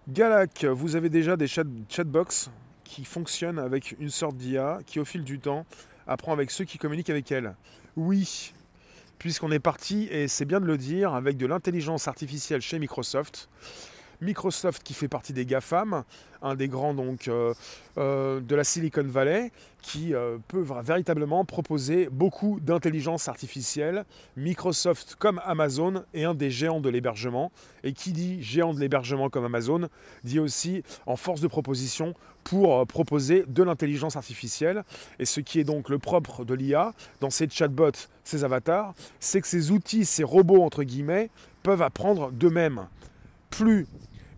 Galac, 0.06 0.64
vous 0.64 0.96
avez 0.96 1.08
déjà 1.08 1.36
des 1.36 1.46
chat, 1.46 1.64
chatbox? 1.88 2.50
Qui 2.92 3.06
fonctionne 3.06 3.58
avec 3.58 3.96
une 4.00 4.10
sorte 4.10 4.36
d'IA 4.36 4.80
qui, 4.84 5.00
au 5.00 5.06
fil 5.06 5.24
du 5.24 5.38
temps, 5.38 5.64
apprend 6.06 6.34
avec 6.34 6.50
ceux 6.50 6.66
qui 6.66 6.76
communiquent 6.76 7.08
avec 7.08 7.32
elle. 7.32 7.54
Oui, 7.96 8.52
puisqu'on 9.18 9.50
est 9.50 9.60
parti, 9.60 10.08
et 10.10 10.28
c'est 10.28 10.44
bien 10.44 10.60
de 10.60 10.66
le 10.66 10.76
dire, 10.76 11.14
avec 11.14 11.38
de 11.38 11.46
l'intelligence 11.46 12.06
artificielle 12.06 12.60
chez 12.60 12.78
Microsoft. 12.78 13.48
Microsoft 14.22 14.82
qui 14.82 14.94
fait 14.94 15.08
partie 15.08 15.32
des 15.32 15.44
GAFAM, 15.44 16.04
un 16.42 16.54
des 16.54 16.68
grands 16.68 16.94
donc 16.94 17.28
euh, 17.28 17.52
euh, 17.98 18.40
de 18.40 18.54
la 18.54 18.64
Silicon 18.64 19.04
Valley, 19.04 19.50
qui 19.82 20.14
euh, 20.14 20.38
peut 20.48 20.64
véritablement 20.82 21.44
proposer 21.44 22.08
beaucoup 22.10 22.60
d'intelligence 22.60 23.28
artificielle. 23.28 24.04
Microsoft 24.36 25.16
comme 25.18 25.40
Amazon 25.44 26.04
est 26.14 26.24
un 26.24 26.34
des 26.34 26.50
géants 26.50 26.80
de 26.80 26.88
l'hébergement. 26.88 27.50
Et 27.84 27.92
qui 27.92 28.12
dit 28.12 28.42
géant 28.42 28.72
de 28.72 28.80
l'hébergement 28.80 29.28
comme 29.28 29.44
Amazon 29.44 29.88
dit 30.22 30.38
aussi 30.38 30.84
en 31.06 31.16
force 31.16 31.40
de 31.40 31.48
proposition 31.48 32.14
pour 32.44 32.86
proposer 32.86 33.44
de 33.48 33.62
l'intelligence 33.62 34.16
artificielle. 34.16 34.84
Et 35.18 35.24
ce 35.24 35.40
qui 35.40 35.58
est 35.58 35.64
donc 35.64 35.88
le 35.88 35.98
propre 35.98 36.44
de 36.44 36.54
l'IA 36.54 36.92
dans 37.20 37.30
ces 37.30 37.48
chatbots, 37.48 38.08
ces 38.22 38.44
avatars, 38.44 38.94
c'est 39.18 39.40
que 39.40 39.48
ces 39.48 39.72
outils, 39.72 40.04
ces 40.04 40.24
robots 40.24 40.62
entre 40.62 40.84
guillemets, 40.84 41.30
peuvent 41.64 41.82
apprendre 41.82 42.30
d'eux-mêmes. 42.30 42.86
Plus 43.50 43.86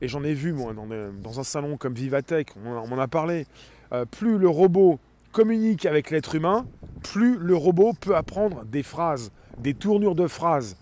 et 0.05 0.09
j'en 0.09 0.23
ai 0.23 0.35
vu 0.35 0.53
moi 0.53 0.75
dans, 0.75 1.41
un 1.41 1.45
salon 1.45 1.79
comme 1.79 1.95
Vivatech, 1.95 2.49
on, 2.63 2.87
m'en 2.87 2.99
a 2.99 3.09
parlé, 3.09 3.47
euh, 3.93 4.05
plus 4.05 4.37
le 4.37 4.51
robot 4.51 5.01
communique 5.33 5.87
avec 5.87 6.11
l'être 6.11 6.35
humain, 6.35 6.67
plus 7.03 7.39
le 7.39 7.57
robot 7.57 7.95
peut 7.99 8.15
apprendre 8.15 8.67
des 8.67 8.83
phrases, 8.83 9.33
des 9.57 9.73
tournures 9.73 10.15
de 10.15 10.27
phrases. 10.27 10.77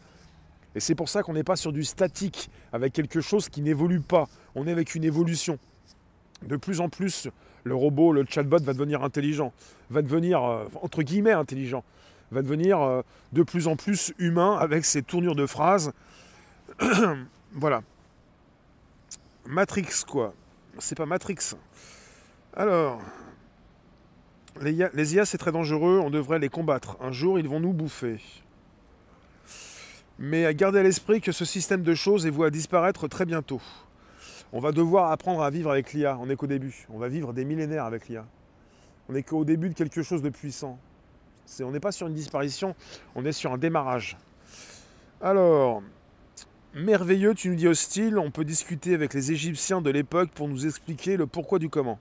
Et 0.75 0.81
c'est 0.81 0.97
pour 0.97 1.09
ça 1.09 1.23
qu'on 1.23 1.35
n'est 1.35 1.45
pas 1.45 1.55
sur 1.55 1.73
du 1.73 1.85
statique, 1.85 2.51
avec 2.73 2.93
quelque 2.93 3.21
chose 3.21 3.49
qui 3.49 3.63
n'évolue 3.63 4.01
pas. 4.01 4.27
On 4.57 4.67
est 4.67 4.73
avec 4.73 4.97
une 4.97 5.05
évolution. 5.05 5.57
De 6.45 6.57
plus 6.57 6.81
en 6.81 6.89
plus, 6.89 7.29
le 7.63 7.77
robot, 7.77 8.13
le 8.13 8.25
chatbot 8.29 8.59
va 8.61 8.73
devenir 8.73 9.05
intelligent, 9.05 9.53
va 9.89 10.03
devenir, 10.03 10.43
euh, 10.43 10.65
entre 10.83 11.05
guillemets, 11.05 11.31
intelligent, 11.31 11.85
va 12.33 12.43
devenir 12.43 12.81
euh, 12.81 13.03
de 13.33 13.45
plus 13.45 13.69
en 13.69 13.77
plus 13.77 14.13
humain 14.19 14.57
avec 14.59 14.85
ses 14.85 15.03
tournures 15.03 15.37
de 15.37 15.47
phrases. 15.47 15.93
voilà. 17.53 17.83
Matrix, 19.47 20.05
quoi. 20.07 20.35
C'est 20.79 20.97
pas 20.97 21.07
Matrix. 21.07 21.55
Alors, 22.55 23.01
les 24.61 25.15
IA, 25.15 25.25
c'est 25.25 25.39
très 25.39 25.53
dangereux, 25.53 26.01
on 26.03 26.11
devrait 26.11 26.39
les 26.39 26.49
combattre. 26.49 26.97
Un 27.01 27.13
jour, 27.13 27.39
ils 27.39 27.49
vont 27.49 27.61
nous 27.61 27.73
bouffer. 27.73 28.21
Mais 30.19 30.47
à 30.47 30.55
garder 30.55 30.79
à 30.79 30.83
l'esprit 30.83 31.21
que 31.21 31.33
ce 31.33 31.45
système 31.45 31.83
de 31.83 31.95
choses 31.95 32.27
est 32.27 32.31
voué 32.31 32.47
à 32.47 32.51
disparaître 32.51 33.09
très 33.09 33.25
bientôt. 33.25 33.61
On 34.53 34.61
va 34.61 34.71
devoir 34.71 35.11
apprendre 35.11 35.43
à 35.43 35.51
vivre 35.51 35.71
avec 35.71 35.93
l'IA. 35.93 36.19
On 36.21 36.27
n'est 36.27 36.37
qu'au 36.37 36.47
début. 36.47 36.87
On 36.91 36.99
va 36.99 37.09
vivre 37.09 37.33
des 37.33 37.45
millénaires 37.45 37.85
avec 37.85 38.09
l'IA. 38.09 38.27
On 39.09 39.15
n'est 39.15 39.23
qu'au 39.23 39.45
début 39.45 39.71
de 39.71 39.75
quelque 39.75 40.03
chose 40.03 40.23
de 40.23 40.29
puissant. 40.29 40.79
on 41.61 41.71
n'est 41.71 41.81
pas 41.81 41.93
sur 41.93 42.07
une 42.07 42.15
disparition, 42.15 42.77
on 43.15 43.25
est 43.25 43.33
sur 43.33 43.53
un 43.53 43.59
démarrage. 43.59 44.17
Alors, 45.21 45.83
merveilleux, 46.75 47.35
tu 47.35 47.49
nous 47.49 47.55
dis 47.55 47.69
hostile, 47.69 48.19
on 48.19 48.31
peut 48.31 48.45
discuter 48.45 48.95
avec 48.95 49.15
les 49.15 49.33
Égyptiens 49.33 49.81
de 49.81 49.91
l'époque 49.91 50.31
pour 50.31 50.49
nous 50.49 50.67
expliquer 50.67 51.17
le 51.17 51.27
pourquoi 51.27 51.59
du 51.59 51.69
comment. 51.69 51.99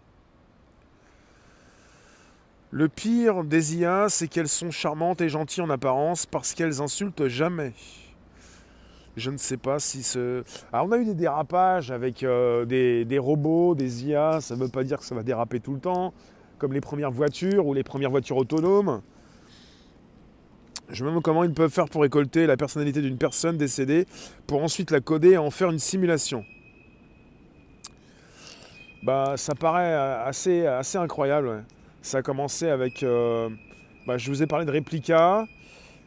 Le 2.71 2.87
pire 2.87 3.43
des 3.43 3.75
IA, 3.75 4.07
c'est 4.07 4.29
qu'elles 4.29 4.47
sont 4.47 4.71
charmantes 4.71 5.19
et 5.19 5.27
gentilles 5.27 5.63
en 5.63 5.69
apparence 5.69 6.25
parce 6.25 6.53
qu'elles 6.53 6.81
insultent 6.81 7.27
jamais. 7.27 7.73
Je 9.17 9.29
ne 9.29 9.35
sais 9.35 9.57
pas 9.57 9.79
si 9.79 10.03
ce... 10.03 10.43
Alors 10.71 10.87
on 10.87 10.91
a 10.93 10.97
eu 10.97 11.03
des 11.03 11.13
dérapages 11.13 11.91
avec 11.91 12.23
euh, 12.23 12.63
des, 12.63 13.03
des, 13.03 13.19
robots, 13.19 13.75
des 13.75 14.05
IA, 14.05 14.39
ça 14.39 14.55
ne 14.55 14.61
veut 14.61 14.69
pas 14.69 14.85
dire 14.85 14.99
que 14.99 15.05
ça 15.05 15.15
va 15.15 15.23
déraper 15.23 15.59
tout 15.59 15.73
le 15.73 15.81
temps, 15.81 16.13
comme 16.57 16.71
les 16.71 16.79
premières 16.79 17.11
voitures 17.11 17.67
ou 17.67 17.73
les 17.73 17.83
premières 17.83 18.09
voitures 18.09 18.37
autonomes. 18.37 19.01
Je 20.93 21.03
me 21.05 21.09
demande 21.09 21.23
comment 21.23 21.45
ils 21.45 21.53
peuvent 21.53 21.71
faire 21.71 21.87
pour 21.87 22.01
récolter 22.01 22.45
la 22.45 22.57
personnalité 22.57 23.01
d'une 23.01 23.17
personne 23.17 23.57
décédée 23.57 24.05
pour 24.45 24.61
ensuite 24.61 24.91
la 24.91 24.99
coder 24.99 25.31
et 25.31 25.37
en 25.37 25.49
faire 25.49 25.69
une 25.69 25.79
simulation. 25.79 26.43
Bah, 29.01 29.35
ça 29.37 29.55
paraît 29.55 29.93
assez, 29.93 30.65
assez 30.65 30.97
incroyable. 30.97 31.63
Ça 32.01 32.17
a 32.17 32.21
commencé 32.21 32.67
avec. 32.67 33.03
Euh, 33.03 33.49
bah, 34.05 34.17
je 34.17 34.29
vous 34.29 34.43
ai 34.43 34.47
parlé 34.47 34.65
de 34.65 34.71
Replica. 34.71 35.45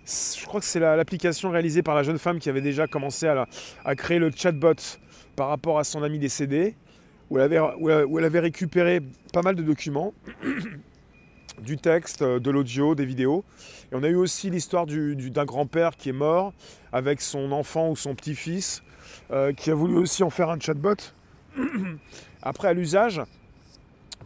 Je 0.06 0.44
crois 0.44 0.60
que 0.60 0.66
c'est 0.66 0.80
l'application 0.80 1.50
réalisée 1.50 1.82
par 1.82 1.94
la 1.94 2.02
jeune 2.02 2.18
femme 2.18 2.38
qui 2.38 2.50
avait 2.50 2.60
déjà 2.60 2.86
commencé 2.86 3.26
à, 3.26 3.94
créer 3.94 4.18
le 4.18 4.30
chatbot 4.30 4.74
par 5.34 5.48
rapport 5.48 5.78
à 5.78 5.84
son 5.84 6.02
ami 6.02 6.18
décédé, 6.18 6.76
où 7.30 7.38
elle 7.38 8.24
avait 8.24 8.40
récupéré 8.40 9.00
pas 9.32 9.40
mal 9.40 9.54
de 9.54 9.62
documents 9.62 10.12
du 11.60 11.76
texte, 11.76 12.22
euh, 12.22 12.40
de 12.40 12.50
l'audio, 12.50 12.94
des 12.94 13.04
vidéos. 13.04 13.44
Et 13.92 13.94
on 13.94 14.02
a 14.02 14.08
eu 14.08 14.16
aussi 14.16 14.50
l'histoire 14.50 14.86
d'un 14.86 15.44
grand-père 15.44 15.96
qui 15.96 16.10
est 16.10 16.12
mort 16.12 16.52
avec 16.92 17.20
son 17.20 17.52
enfant 17.52 17.90
ou 17.90 17.96
son 17.96 18.14
petit-fils 18.14 18.82
euh, 19.30 19.52
qui 19.52 19.70
a 19.70 19.74
voulu 19.74 19.96
aussi 19.96 20.22
en 20.22 20.30
faire 20.30 20.50
un 20.50 20.58
chatbot. 20.58 20.96
Après, 22.42 22.68
à 22.68 22.72
l'usage, 22.72 23.22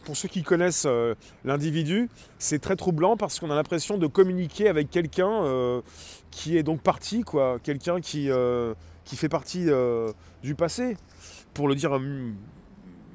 pour 0.05 0.17
ceux 0.17 0.29
qui 0.29 0.43
connaissent 0.43 0.87
euh, 0.87 1.15
l'individu, 1.45 2.09
c'est 2.39 2.61
très 2.61 2.77
troublant 2.77 3.17
parce 3.17 3.39
qu'on 3.39 3.51
a 3.51 3.55
l'impression 3.55 3.99
de 3.99 4.07
communiquer 4.07 4.69
avec 4.69 4.91
quelqu'un 4.91 5.83
qui 6.31 6.57
est 6.57 6.63
donc 6.63 6.81
parti, 6.83 7.25
quelqu'un 7.63 8.01
qui, 8.01 8.31
fait 9.05 9.29
partie 9.29 9.67
du 10.43 10.55
passé 10.55 10.97
pour 11.53 11.69
le 11.69 11.75
dire 11.75 11.99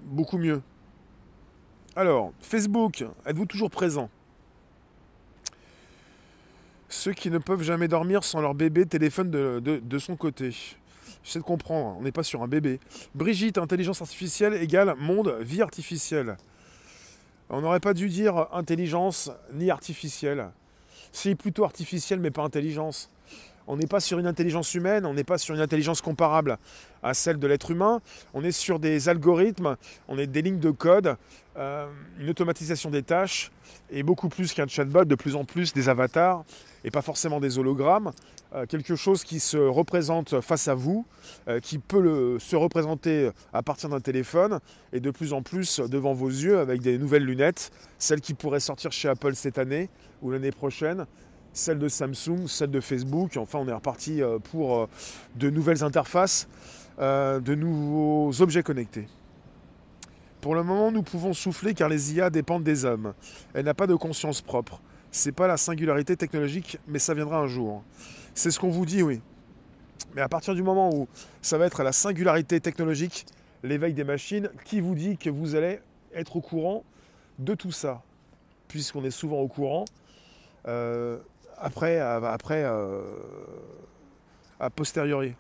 beaucoup 0.06 0.38
mieux. 0.38 0.62
Alors, 1.96 2.34
Facebook, 2.42 3.06
êtes-vous 3.24 3.46
toujours 3.46 3.70
présent? 3.70 4.10
Ceux 6.90 7.14
qui 7.14 7.30
ne 7.30 7.38
peuvent 7.38 7.62
jamais 7.62 7.88
dormir 7.88 8.24
sans 8.24 8.42
leur 8.42 8.56
bébé 8.56 8.88
téléphone 8.88 9.30
de, 9.30 10.00
son 10.00 10.16
côté. 10.16 10.56
J'essaie 11.24 11.38
de 11.38 11.44
comprendre, 11.44 11.96
on 12.00 12.02
n'est 12.02 12.12
pas 12.12 12.24
sur 12.24 12.42
un 12.42 12.48
bébé. 12.48 12.80
Brigitte, 13.14 13.60
intelligence 13.60 14.02
artificielle 14.02 14.56
égale 14.56 14.96
monde, 14.98 15.38
vie 15.42 15.62
artificielle. 15.62 16.38
On 17.50 17.62
n'aurait 17.62 17.80
pas 17.80 17.94
dû 17.94 18.10
dire 18.10 18.48
intelligence 18.54 19.30
ni 19.54 19.70
artificielle. 19.70 20.50
C'est 21.12 21.36
plutôt 21.36 21.64
artificielle 21.64 22.20
mais 22.20 22.32
pas 22.32 22.42
intelligence. 22.42 23.12
On 23.68 23.78
n'est 23.78 23.88
pas 23.88 24.00
sur 24.00 24.20
une 24.20 24.28
intelligence 24.28 24.74
humaine, 24.74 25.06
on 25.06 25.14
n'est 25.14 25.24
pas 25.24 25.38
sur 25.38 25.56
une 25.56 25.62
intelligence 25.62 26.02
comparable 26.02 26.58
à 27.02 27.14
celle 27.14 27.40
de 27.40 27.48
l'être 27.48 27.72
humain. 27.72 28.02
On 28.34 28.44
est 28.44 28.52
sur 28.52 28.80
des 28.80 29.10
algorithmes, 29.10 29.78
on 30.08 30.18
est 30.18 30.28
des 30.28 30.42
lignes 30.42 30.60
de 30.60 30.72
code, 30.72 31.16
euh, 31.58 31.88
une 32.20 32.30
automatisation 32.30 32.90
des 32.90 33.04
tâches 33.04 33.52
et 33.90 34.04
beaucoup 34.04 34.28
plus 34.28 34.54
qu'un 34.54 34.68
chatbot, 34.68 35.06
de 35.06 35.16
plus 35.16 35.36
en 35.36 35.46
plus 35.46 35.74
des 35.74 35.88
avatars 35.88 36.44
et 36.84 36.92
pas 36.92 37.02
forcément 37.02 37.40
des 37.40 37.58
hologrammes. 37.58 38.12
Euh, 38.54 38.66
quelque 38.66 38.96
chose 38.96 39.24
qui 39.24 39.40
se 39.40 39.58
représente 39.58 40.42
face 40.42 40.68
à 40.68 40.76
vous, 40.76 41.06
euh, 41.48 41.60
qui 41.60 41.80
peut 41.80 42.38
se 42.40 42.56
représenter 42.56 43.30
à 43.54 43.64
partir 43.64 43.90
d'un 43.90 44.02
téléphone 44.02 44.60
et 44.92 45.00
de 45.00 45.12
plus 45.12 45.32
en 45.32 45.42
plus 45.42 45.80
devant 45.80 46.14
vos 46.14 46.30
yeux 46.30 46.60
avec 46.60 46.82
des 46.82 46.98
nouvelles 46.98 47.26
lunettes, 47.26 47.72
celles 47.98 48.22
qui 48.22 48.34
pourraient 48.34 48.60
sortir 48.60 48.92
chez 48.92 49.08
Apple 49.08 49.36
cette 49.36 49.58
année 49.58 49.90
ou 50.22 50.32
l'année 50.32 50.52
prochaine 50.52 51.06
celle 51.54 51.78
de 51.78 51.88
Samsung, 51.88 52.48
celle 52.48 52.72
de 52.72 52.82
Facebook. 52.82 53.38
Enfin, 53.38 53.60
on 53.60 53.68
est 53.68 53.74
reparti 53.74 54.22
euh, 54.22 54.40
pour 54.40 54.78
euh, 54.78 54.90
de 55.36 55.50
nouvelles 55.50 55.84
interfaces, 55.84 56.48
euh, 57.00 57.40
de 57.40 57.56
nouveaux 57.56 58.42
objets 58.42 58.64
connectés. 58.64 59.08
Pour 60.42 60.56
le 60.56 60.64
moment, 60.64 60.92
nous 60.92 61.04
pouvons 61.04 61.34
souffler 61.34 61.74
car 61.74 61.88
les 61.88 62.16
IA 62.16 62.30
dépendent 62.30 62.64
des 62.64 62.84
hommes. 62.84 63.14
Elle 63.54 63.66
n'a 63.66 63.74
pas 63.74 63.88
de 63.88 63.96
conscience 63.96 64.42
propre. 64.42 64.82
C'est 65.12 65.32
pas 65.32 65.48
la 65.48 65.58
singularité 65.58 66.18
technologique, 66.18 66.80
mais 66.88 67.00
ça 67.00 67.14
viendra 67.14 67.38
un 67.38 67.48
jour. 67.48 67.84
C'est 68.34 68.52
ce 68.52 68.60
qu'on 68.60 68.72
vous 68.72 68.86
dit, 68.86 69.04
oui. 69.04 69.22
Mais 70.16 70.22
à 70.22 70.28
partir 70.28 70.56
du 70.56 70.64
moment 70.64 70.90
où 70.94 71.08
ça 71.42 71.58
va 71.58 71.66
être 71.66 71.84
la 71.84 71.92
singularité 71.92 72.60
technologique, 72.60 73.26
l'éveil 73.64 73.94
des 73.94 74.04
machines, 74.04 74.50
qui 74.66 74.82
vous 74.82 74.96
dit 74.96 75.18
que 75.18 75.30
vous 75.30 75.56
allez 75.56 75.80
être 76.14 76.36
au 76.36 76.42
courant 76.42 76.84
de 77.40 77.54
tout 77.54 77.72
ça? 77.72 78.02
Puisqu'on 78.68 79.06
est 79.06 79.12
souvent 79.12 79.40
au 79.40 79.48
courant, 79.48 79.86
après, 81.64 81.98
après 81.98 82.64
euh, 82.66 83.02
a 84.60 84.70
posteriori. 84.70 85.34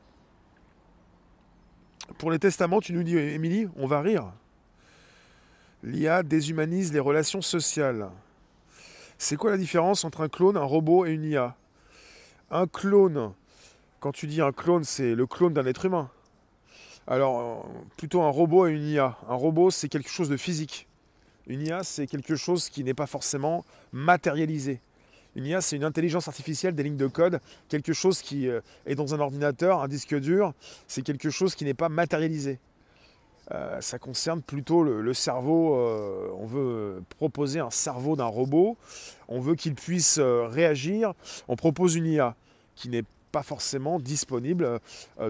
Pour 2.18 2.32
les 2.32 2.40
testaments, 2.40 2.80
tu 2.80 2.94
nous 2.94 3.04
dis, 3.04 3.18
Émilie, 3.18 3.68
on 3.76 3.88
va 3.88 4.00
rire. 4.00 4.32
L'IA 5.84 6.24
déshumanise 6.24 6.94
les 6.94 7.02
relations 7.02 7.42
sociales. 7.42 8.10
C'est 9.18 9.36
quoi 9.36 9.52
la 9.52 9.58
différence 9.58 10.06
entre 10.06 10.22
un 10.22 10.30
clone, 10.30 10.56
un 10.56 10.64
robot 10.64 11.06
et 11.06 11.12
une 11.12 11.26
IA 11.26 11.58
Un 12.52 12.68
clone, 12.68 13.34
quand 14.00 14.14
tu 14.14 14.28
dis 14.28 14.40
un 14.40 14.54
clone, 14.54 14.86
c'est 14.86 15.16
le 15.16 15.28
clone 15.28 15.54
d'un 15.54 15.66
être 15.66 15.86
humain. 15.86 16.10
Alors, 17.06 17.66
euh, 17.66 17.70
plutôt 17.98 18.22
un 18.22 18.30
robot 18.30 18.68
et 18.68 18.72
une 18.72 18.88
IA. 18.88 19.18
Un 19.28 19.36
robot, 19.36 19.72
c'est 19.72 19.90
quelque 19.90 20.10
chose 20.10 20.30
de 20.30 20.38
physique. 20.38 20.88
Une 21.48 21.62
IA, 21.62 21.84
c'est 21.84 22.08
quelque 22.08 22.38
chose 22.38 22.70
qui 22.70 22.86
n'est 22.86 22.94
pas 22.94 23.08
forcément 23.08 23.66
matérialisé. 23.92 24.80
Une 25.36 25.46
IA, 25.46 25.62
c'est 25.62 25.76
une 25.76 25.84
intelligence 25.84 26.28
artificielle 26.28 26.76
des 26.76 26.84
lignes 26.84 26.98
de 26.98 27.08
code, 27.08 27.40
quelque 27.68 27.94
chose 27.94 28.22
qui 28.22 28.48
euh, 28.48 28.62
est 28.86 28.96
dans 28.96 29.16
un 29.16 29.20
ordinateur, 29.20 29.82
un 29.82 29.88
disque 29.88 30.16
dur, 30.20 30.54
c'est 30.88 31.02
quelque 31.02 31.30
chose 31.30 31.56
qui 31.56 31.66
n'est 31.66 31.74
pas 31.74 31.90
matérialisé. 31.90 32.60
Euh, 33.52 33.82
ça 33.82 34.00
concerne 34.00 34.42
plutôt 34.42 34.84
le, 34.84 35.14
cerveau. 35.14 35.76
Euh, 35.76 36.30
on 36.38 36.46
veut 36.46 37.04
proposer 37.18 37.60
un 37.60 37.72
cerveau 37.72 38.16
d'un 38.16 38.26
robot. 38.26 38.78
On 39.28 39.40
veut 39.40 39.56
qu'il 39.56 39.76
puisse 39.76 40.20
réagir. 40.20 41.14
On 41.48 41.56
propose 41.56 41.96
une 41.96 42.06
IA 42.06 42.36
qui 42.76 42.88
n'est 42.88 43.04
pas 43.34 43.44
forcément 43.44 44.00
disponible 44.00 44.80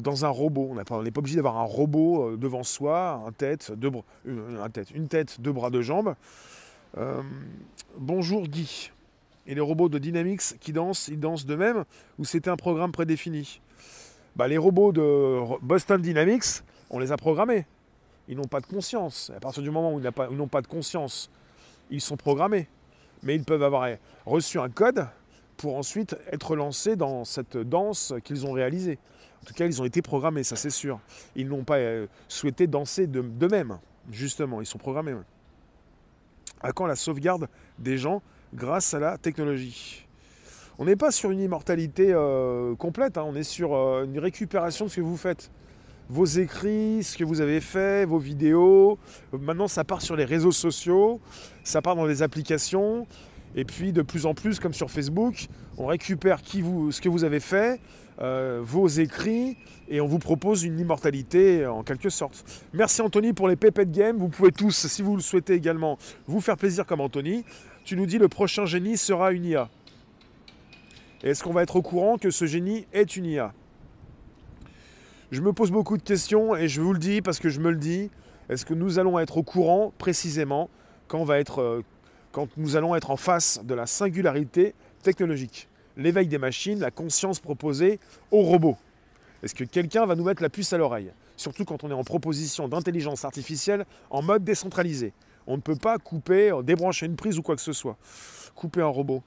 dans 0.03 0.25
un 0.25 0.29
robot. 0.29 0.69
On 0.71 0.75
n'est 0.75 0.83
pas, 0.83 1.19
obligé 1.19 1.37
d'avoir 1.37 1.57
un 1.57 1.63
robot 1.63 2.37
devant 2.37 2.63
soi, 2.63 3.23
un 3.25 3.31
tête, 3.31 3.71
deux, 3.71 3.89
une, 4.25 4.59
tête, 4.71 4.91
une 4.91 5.07
tête, 5.07 5.41
deux 5.41 5.51
bras, 5.51 5.71
deux 5.71 5.81
jambes. 5.81 6.13
bonjour 7.97 8.47
Guy 8.47 8.91
et 9.45 9.56
les 9.56 9.62
robots 9.62 9.89
de 9.89 9.97
Dynamics 9.97 10.60
qui 10.60 10.73
dansent, 10.73 11.08
ils 11.08 11.19
dansent 11.19 11.45
de 11.45 11.56
même 11.56 11.84
ou 12.17 12.25
c'était 12.25 12.49
un 12.49 12.56
programme 12.56 12.91
prédéfini? 12.91 13.62
Bah, 14.36 14.47
Les 14.47 14.58
robots 14.58 14.91
de 14.91 15.39
Boston 15.62 16.01
Dynamics, 16.01 16.63
on 16.89 16.99
les 16.99 17.12
a 17.12 17.17
programmés. 17.17 17.65
Ils 18.27 18.38
n'ont 18.38 18.47
pas 18.47 18.62
de 18.62 18.65
conscience. 18.65 19.32
À 19.36 19.39
partir 19.39 19.62
du 19.62 19.69
moment 19.69 19.93
où 19.93 19.99
ils 19.99 20.38
n'ont 20.38 20.47
pas 20.47 20.62
de 20.62 20.67
conscience, 20.67 21.29
ils 21.89 22.01
sont 22.01 22.15
programmés. 22.15 22.67
Mais 23.21 23.36
ils 23.36 23.43
peuvent 23.43 23.63
avoir 23.63 23.88
reçu 24.25 24.60
un 24.60 24.69
code 24.69 25.08
pour 25.58 25.77
ensuite 25.77 26.15
être 26.32 26.56
lancés 26.56 26.95
dans 26.95 27.25
cette 27.25 27.58
danse 27.58 28.13
qu'ils 28.23 28.45
ont 28.45 28.51
réalisée. 28.51 28.97
En 29.41 29.45
tout 29.45 29.53
cas, 29.53 29.65
ils 29.65 29.82
ont 29.82 29.86
été 29.86 30.01
programmés, 30.01 30.43
ça 30.43 30.56
c'est 30.56 30.69
sûr. 30.69 30.99
Ils 31.36 31.47
n'ont 31.47 31.63
pas 31.63 31.77
euh, 31.77 32.08
souhaité 32.27 32.65
danser 32.65 33.08
d'eux-mêmes, 33.08 33.77
justement. 34.10 34.62
Ils 34.62 34.65
sont 34.65 34.77
programmés. 34.77 35.15
À 36.62 36.71
quand 36.71 36.86
la 36.86 36.95
sauvegarde 36.95 37.49
des 37.77 37.97
gens 37.97 38.21
grâce 38.53 38.93
à 38.93 38.99
la 38.99 39.17
technologie. 39.17 40.05
On 40.79 40.85
n'est 40.85 40.95
pas 40.95 41.11
sur 41.11 41.31
une 41.31 41.39
immortalité 41.39 42.07
euh, 42.11 42.75
complète, 42.75 43.17
hein. 43.17 43.25
on 43.25 43.35
est 43.35 43.43
sur 43.43 43.75
euh, 43.75 44.05
une 44.05 44.17
récupération 44.17 44.85
de 44.85 44.89
ce 44.89 44.95
que 44.97 45.01
vous 45.01 45.17
faites. 45.17 45.51
Vos 46.09 46.25
écrits, 46.25 47.03
ce 47.03 47.17
que 47.17 47.23
vous 47.23 47.41
avez 47.41 47.61
fait, 47.61 48.05
vos 48.05 48.17
vidéos. 48.17 48.97
Maintenant, 49.31 49.67
ça 49.67 49.83
part 49.83 50.01
sur 50.01 50.15
les 50.15 50.25
réseaux 50.25 50.51
sociaux, 50.51 51.21
ça 51.63 51.81
part 51.81 51.95
dans 51.95 52.05
les 52.05 52.21
applications. 52.21 53.07
Et 53.55 53.65
puis, 53.65 53.93
de 53.93 54.01
plus 54.01 54.25
en 54.25 54.33
plus, 54.33 54.59
comme 54.59 54.73
sur 54.73 54.89
Facebook, 54.89 55.47
on 55.77 55.85
récupère 55.85 56.39
ce 56.43 56.99
que 56.99 57.09
vous 57.09 57.23
avez 57.23 57.39
fait, 57.39 57.79
euh, 58.19 58.59
vos 58.63 58.87
écrits, 58.87 59.57
et 59.87 60.01
on 60.01 60.07
vous 60.07 60.19
propose 60.19 60.63
une 60.63 60.79
immortalité 60.79 61.65
en 61.65 61.83
quelque 61.83 62.09
sorte. 62.09 62.43
Merci 62.73 63.01
Anthony 63.01 63.31
pour 63.31 63.47
les 63.47 63.55
Pépé 63.55 63.85
Game. 63.85 64.17
Vous 64.17 64.29
pouvez 64.29 64.51
tous, 64.51 64.87
si 64.87 65.01
vous 65.01 65.15
le 65.15 65.21
souhaitez 65.21 65.53
également, 65.53 65.97
vous 66.25 66.41
faire 66.41 66.57
plaisir 66.57 66.85
comme 66.85 67.01
Anthony 67.01 67.45
tu 67.83 67.97
nous 67.97 68.05
dis 68.05 68.17
le 68.17 68.29
prochain 68.29 68.65
génie 68.65 68.97
sera 68.97 69.31
une 69.31 69.45
IA. 69.45 69.69
Est-ce 71.21 71.43
qu'on 71.43 71.53
va 71.53 71.63
être 71.63 71.75
au 71.75 71.81
courant 71.81 72.17
que 72.17 72.31
ce 72.31 72.45
génie 72.45 72.85
est 72.93 73.15
une 73.15 73.25
IA 73.25 73.53
Je 75.31 75.41
me 75.41 75.53
pose 75.53 75.71
beaucoup 75.71 75.97
de 75.97 76.03
questions 76.03 76.55
et 76.55 76.67
je 76.67 76.81
vous 76.81 76.93
le 76.93 76.99
dis 76.99 77.21
parce 77.21 77.39
que 77.39 77.49
je 77.49 77.59
me 77.59 77.71
le 77.71 77.77
dis. 77.77 78.09
Est-ce 78.49 78.65
que 78.65 78.73
nous 78.73 78.99
allons 78.99 79.19
être 79.19 79.37
au 79.37 79.43
courant 79.43 79.93
précisément 79.97 80.69
quand, 81.07 81.29
euh, 81.29 81.81
quand 82.31 82.47
nous 82.57 82.75
allons 82.75 82.93
être 82.95 83.09
en 83.11 83.17
face 83.17 83.61
de 83.63 83.73
la 83.73 83.85
singularité 83.85 84.75
technologique? 85.01 85.69
L'éveil 85.95 86.27
des 86.27 86.37
machines, 86.37 86.79
la 86.79 86.91
conscience 86.91 87.39
proposée 87.39 87.99
aux 88.31 88.41
robots. 88.41 88.77
Est-ce 89.43 89.55
que 89.55 89.63
quelqu'un 89.63 90.05
va 90.05 90.15
nous 90.15 90.23
mettre 90.23 90.41
la 90.41 90.49
puce 90.49 90.73
à 90.73 90.77
l'oreille? 90.77 91.11
Surtout 91.35 91.65
quand 91.65 91.83
on 91.83 91.89
est 91.89 91.93
en 91.93 92.03
proposition 92.03 92.67
d'intelligence 92.67 93.25
artificielle 93.25 93.85
en 94.09 94.21
mode 94.21 94.43
décentralisé. 94.43 95.13
On 95.47 95.58
ne 95.58 95.62
peut 95.62 95.75
pas 95.75 95.97
couper, 95.97 96.51
euh, 96.51 96.62
débrancher 96.62 97.06
une 97.06 97.15
prise 97.15 97.38
ou 97.38 97.41
quoi 97.41 97.56
que 97.56 97.62
ce 97.62 97.73
soit. 97.73 97.97
Couper 98.56 98.82
un 98.82 98.88
robot. 98.88 99.23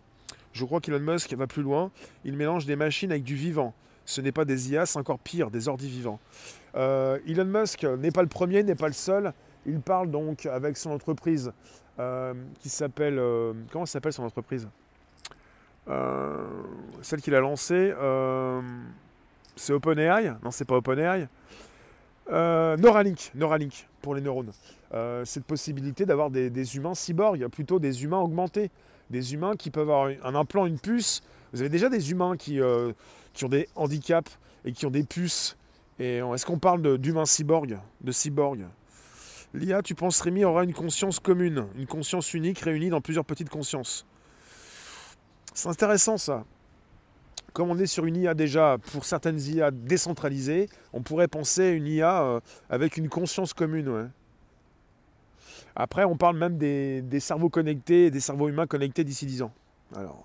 Je 0.53 0.65
crois 0.65 0.81
qu'Elon 0.81 1.01
Musk 1.01 1.33
va 1.35 1.47
plus 1.47 1.63
loin. 1.63 1.91
Il 2.25 2.37
mélange 2.37 2.67
des 2.67 2.77
machines 2.77 3.11
avec 3.11 3.25
du 3.25 3.35
vivant. 3.35 3.75
Ce 4.05 4.21
n'est 4.21 4.33
pas 4.33 4.45
des 4.45 4.71
IA, 4.73 4.87
c'est 4.87 4.99
encore 4.99 5.19
pire, 5.19 5.51
des 5.51 5.69
ordi 5.69 5.89
vivants. 5.89 6.21
Euh, 6.77 7.19
Elon 7.27 7.45
Musk 7.45 7.85
n'est 7.85 8.13
pas 8.13 8.23
le 8.23 8.29
premier, 8.29 8.63
n'est 8.63 8.75
pas 8.75 8.87
le 8.87 8.93
seul. 8.93 9.33
Il 9.67 9.81
parle 9.81 10.11
donc 10.11 10.47
avec 10.47 10.77
son 10.77 10.91
entreprise 10.91 11.53
euh, 11.99 12.33
qui 12.61 12.69
s'appelle. 12.69 13.21
comment 13.73 13.85
s'appelle 13.85 14.13
son 14.13 14.23
entreprise? 14.23 14.69
Celle 17.03 17.21
qu'il 17.21 17.35
a 17.35 17.41
lancée. 17.41 17.93
c'est 19.57 19.73
OpenAI? 19.73 20.37
Non, 20.43 20.51
c'est 20.51 20.65
pas 20.65 20.77
OpenAI. 20.77 21.29
Neuralink, 22.31 23.31
Neuralink 23.35 23.89
pour 24.03 24.15
les 24.15 24.21
neurones. 24.21 24.53
Euh, 24.95 25.25
cette 25.25 25.45
possibilité 25.45 26.07
d'avoir 26.07 26.31
des, 26.31 26.77
humains 26.77 26.95
cyborgs, 26.95 27.49
plutôt 27.49 27.79
des 27.79 28.05
humains 28.05 28.21
augmentés, 28.21 28.71
des 29.11 29.35
humains 29.35 29.55
qui 29.57 29.71
peuvent 29.71 29.91
avoir 29.91 30.11
un 30.25 30.35
implant, 30.35 30.67
une 30.67 30.79
puce. 30.79 31.23
Vous 31.53 31.61
avez 31.61 31.71
déjà 31.71 31.89
des 31.89 32.11
humains 32.11 32.37
qui, 32.37 32.61
euh, 32.61 32.93
qui 33.33 33.45
ont 33.45 33.49
des 33.49 33.69
handicaps 33.75 34.39
et 34.65 34.73
qui 34.73 34.87
ont 34.87 34.91
des 34.91 35.05
puces. 35.05 35.57
Et 35.99 36.19
est-ce 36.19 36.45
qu'on 36.45 36.59
parle 36.59 36.99
d'humains 36.99 37.27
cyborgs, 37.27 37.79
de 38.03 38.13
cyborgs? 38.13 38.67
L'IA, 39.55 39.81
tu 39.83 39.95
penses, 39.95 40.21
Rémi, 40.21 40.45
aura 40.45 40.65
une 40.65 40.75
conscience 40.75 41.19
commune, 41.19 41.67
une 41.77 41.87
conscience 41.87 42.35
unique 42.35 42.59
réunie 42.59 42.91
dans 42.91 43.01
plusieurs 43.01 43.25
petites 43.25 43.49
consciences. 43.49 44.05
C'est 45.55 45.69
intéressant 45.69 46.19
ça. 46.19 46.45
Comme 47.57 47.71
on 47.71 47.79
est 47.79 47.87
sur 47.87 48.05
une 48.05 48.17
IA 48.17 48.35
déjà, 48.35 48.77
pour 48.93 49.07
certaines 49.07 49.41
IA 49.41 49.71
décentralisées, 49.71 50.69
on 50.93 51.01
pourrait 51.01 51.27
penser 51.27 51.69
une 51.69 51.87
IA 51.87 52.23
euh, 52.23 52.41
avec 52.69 52.99
une 52.99 53.09
conscience 53.09 53.55
commune. 53.55 54.11
Après, 55.75 56.05
on 56.05 56.19
parle 56.19 56.37
même 56.37 56.59
des, 56.59 57.19
cerveaux 57.19 57.49
connectés, 57.49 58.11
des 58.11 58.21
cerveaux 58.21 58.51
humains 58.51 58.67
connectés 58.67 59.05
d'ici 59.05 59.25
10 59.25 59.41
ans. 59.41 59.55
Alors, 59.95 60.23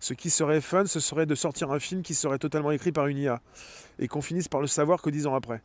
Ce 0.00 0.12
qui 0.12 0.28
serait 0.28 0.60
fun, 0.60 0.86
ce 0.86 0.98
serait 0.98 1.24
de 1.24 1.36
sortir 1.36 1.70
un 1.70 1.78
film 1.78 2.02
qui 2.02 2.14
serait 2.14 2.40
totalement 2.40 2.72
écrit 2.72 2.90
par 2.90 3.06
une 3.06 3.18
IA 3.18 3.40
et 4.00 4.08
qu'on 4.08 4.20
finisse 4.20 4.48
par 4.48 4.60
le 4.60 4.66
savoir 4.66 5.02
que 5.02 5.10
dix 5.10 5.28
ans 5.28 5.36
après. 5.36 5.62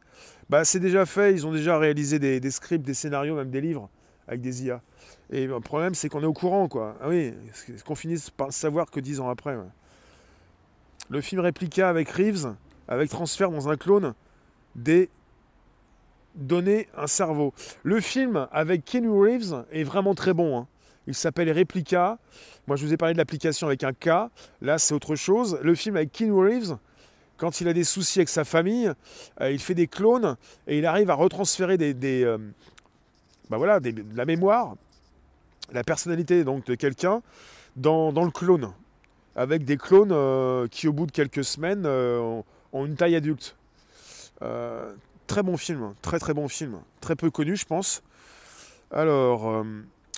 Bah, 0.51 0.65
c'est 0.65 0.79
déjà 0.79 1.07
fait, 1.07 1.33
ils 1.33 1.47
ont 1.47 1.51
déjà 1.51 1.79
réalisé 1.79 2.19
des, 2.19 2.51
scripts, 2.51 2.85
des 2.85 2.93
scénarios, 2.93 3.35
même 3.35 3.49
des 3.49 3.61
livres 3.61 3.89
avec 4.27 4.41
des 4.41 4.65
IA. 4.65 4.83
Et 5.31 5.47
le 5.47 5.59
problème, 5.61 5.95
c'est 5.95 6.09
qu'on 6.09 6.21
est 6.21 6.27
au 6.27 6.33
courant, 6.33 6.67
quoi. 6.67 6.95
Ah 7.01 7.09
oui, 7.09 7.33
qu'on 7.87 7.95
finisse 7.95 8.29
par 8.29 8.45
le 8.45 8.53
savoir 8.53 8.91
que 8.91 8.99
dix 8.99 9.19
ans 9.19 9.29
après. 9.29 9.57
Le 11.09 11.21
film 11.21 11.41
Réplica 11.41 11.89
avec 11.89 12.09
Reeves, 12.09 12.55
avec 12.87 13.09
transfert 13.09 13.51
dans 13.51 13.69
un 13.69 13.77
clone 13.77 14.13
des 14.75 15.09
données, 16.35 16.87
un 16.95 17.07
cerveau. 17.07 17.53
Le 17.83 17.99
film 17.99 18.47
avec 18.51 18.85
Keanu 18.85 19.09
Reeves 19.09 19.65
est 19.71 19.83
vraiment 19.83 20.15
très 20.15 20.33
bon. 20.33 20.59
Hein. 20.59 20.67
Il 21.07 21.15
s'appelle 21.15 21.51
Replica. 21.51 22.19
Moi, 22.67 22.77
je 22.77 22.85
vous 22.85 22.93
ai 22.93 22.97
parlé 22.97 23.13
de 23.13 23.17
l'application 23.17 23.67
avec 23.67 23.83
un 23.83 23.93
K. 23.93 24.29
Là, 24.61 24.77
c'est 24.77 24.93
autre 24.93 25.15
chose. 25.15 25.59
Le 25.63 25.73
film 25.73 25.95
avec 25.95 26.11
Keanu 26.11 26.33
Reeves, 26.33 26.77
quand 27.37 27.61
il 27.61 27.67
a 27.67 27.73
des 27.73 27.83
soucis 27.83 28.19
avec 28.19 28.29
sa 28.29 28.43
famille, 28.43 28.91
euh, 29.41 29.51
il 29.51 29.59
fait 29.59 29.73
des 29.73 29.87
clones 29.87 30.37
et 30.67 30.77
il 30.77 30.85
arrive 30.85 31.09
à 31.09 31.15
retransférer 31.15 31.77
des, 31.77 32.23
euh, 32.23 32.37
bah 33.49 33.57
voilà, 33.57 33.79
la 34.13 34.25
mémoire, 34.25 34.75
la 35.71 35.83
personnalité 35.83 36.43
donc 36.43 36.65
de 36.65 36.75
quelqu'un 36.75 37.21
dans, 37.75 38.11
le 38.11 38.31
clone, 38.31 38.71
avec 39.35 39.63
des 39.63 39.77
clones 39.77 40.11
euh, 40.11 40.67
qui, 40.67 40.87
au 40.87 40.93
bout 40.93 41.05
de 41.05 41.11
quelques 41.11 41.43
semaines, 41.43 41.85
ont 41.85 42.85
une 42.85 42.95
taille 42.95 43.15
adulte. 43.15 43.55
très 45.27 45.43
bon 45.43 45.57
film, 45.57 45.93
très 46.01 46.19
très 46.19 46.33
bon 46.33 46.47
film, 46.47 46.79
très 47.01 47.15
peu 47.15 47.29
connu, 47.29 47.55
je 47.55 47.65
pense. 47.65 48.01
Alors. 48.91 49.63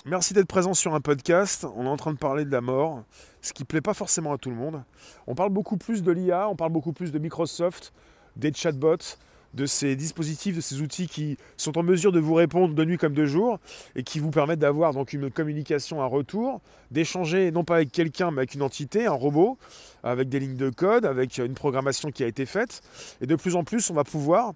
Merci 0.04 0.34
d'être 0.34 0.48
présent 0.48 0.74
sur 0.74 0.96
un 0.96 1.00
podcast. 1.00 1.64
On 1.76 1.84
est 1.84 1.88
en 1.88 1.96
train 1.96 2.12
de 2.12 2.18
parler 2.18 2.44
de 2.44 2.50
la 2.50 2.60
mort, 2.60 3.04
ce 3.40 3.52
qui 3.52 3.62
plaît 3.62 3.80
pas 3.80 3.94
forcément 3.94 4.32
à 4.32 4.36
tout 4.36 4.50
le 4.50 4.56
monde. 4.56 4.82
On 5.28 5.36
parle 5.36 5.50
beaucoup 5.50 5.76
plus 5.76 6.02
de 6.02 6.10
l'IA, 6.10 6.48
on 6.48 6.56
parle 6.56 6.72
beaucoup 6.72 6.92
plus 6.92 7.12
de 7.12 7.20
Microsoft, 7.20 7.92
des 8.34 8.52
chatbots, 8.52 9.16
de 9.54 9.66
ces 9.66 9.96
dispositifs, 9.96 10.56
de 10.56 10.60
ces 10.60 10.80
outils 10.80 11.06
qui 11.06 11.36
sont 11.56 11.76
en 11.78 11.82
mesure 11.82 12.12
de 12.12 12.20
vous 12.20 12.34
répondre 12.34 12.74
de 12.74 12.84
nuit 12.84 12.98
comme 12.98 13.14
de 13.14 13.26
jour 13.26 13.58
et 13.96 14.02
qui 14.02 14.18
vous 14.18 14.30
permettent 14.30 14.60
d'avoir 14.60 14.94
donc 14.94 15.12
une 15.12 15.30
communication, 15.30 16.02
un 16.02 16.06
retour, 16.06 16.60
d'échanger 16.90 17.50
non 17.50 17.64
pas 17.64 17.76
avec 17.76 17.92
quelqu'un 17.92 18.30
mais 18.30 18.38
avec 18.38 18.54
une 18.54 18.62
entité, 18.62 19.06
un 19.06 19.12
robot, 19.12 19.58
avec 20.02 20.28
des 20.28 20.40
lignes 20.40 20.56
de 20.56 20.70
code, 20.70 21.04
avec 21.04 21.38
une 21.38 21.54
programmation 21.54 22.10
qui 22.10 22.24
a 22.24 22.26
été 22.26 22.46
faite. 22.46 22.82
Et 23.20 23.26
de 23.26 23.36
plus 23.36 23.56
en 23.56 23.64
plus, 23.64 23.90
on 23.90 23.94
va 23.94 24.04
pouvoir, 24.04 24.52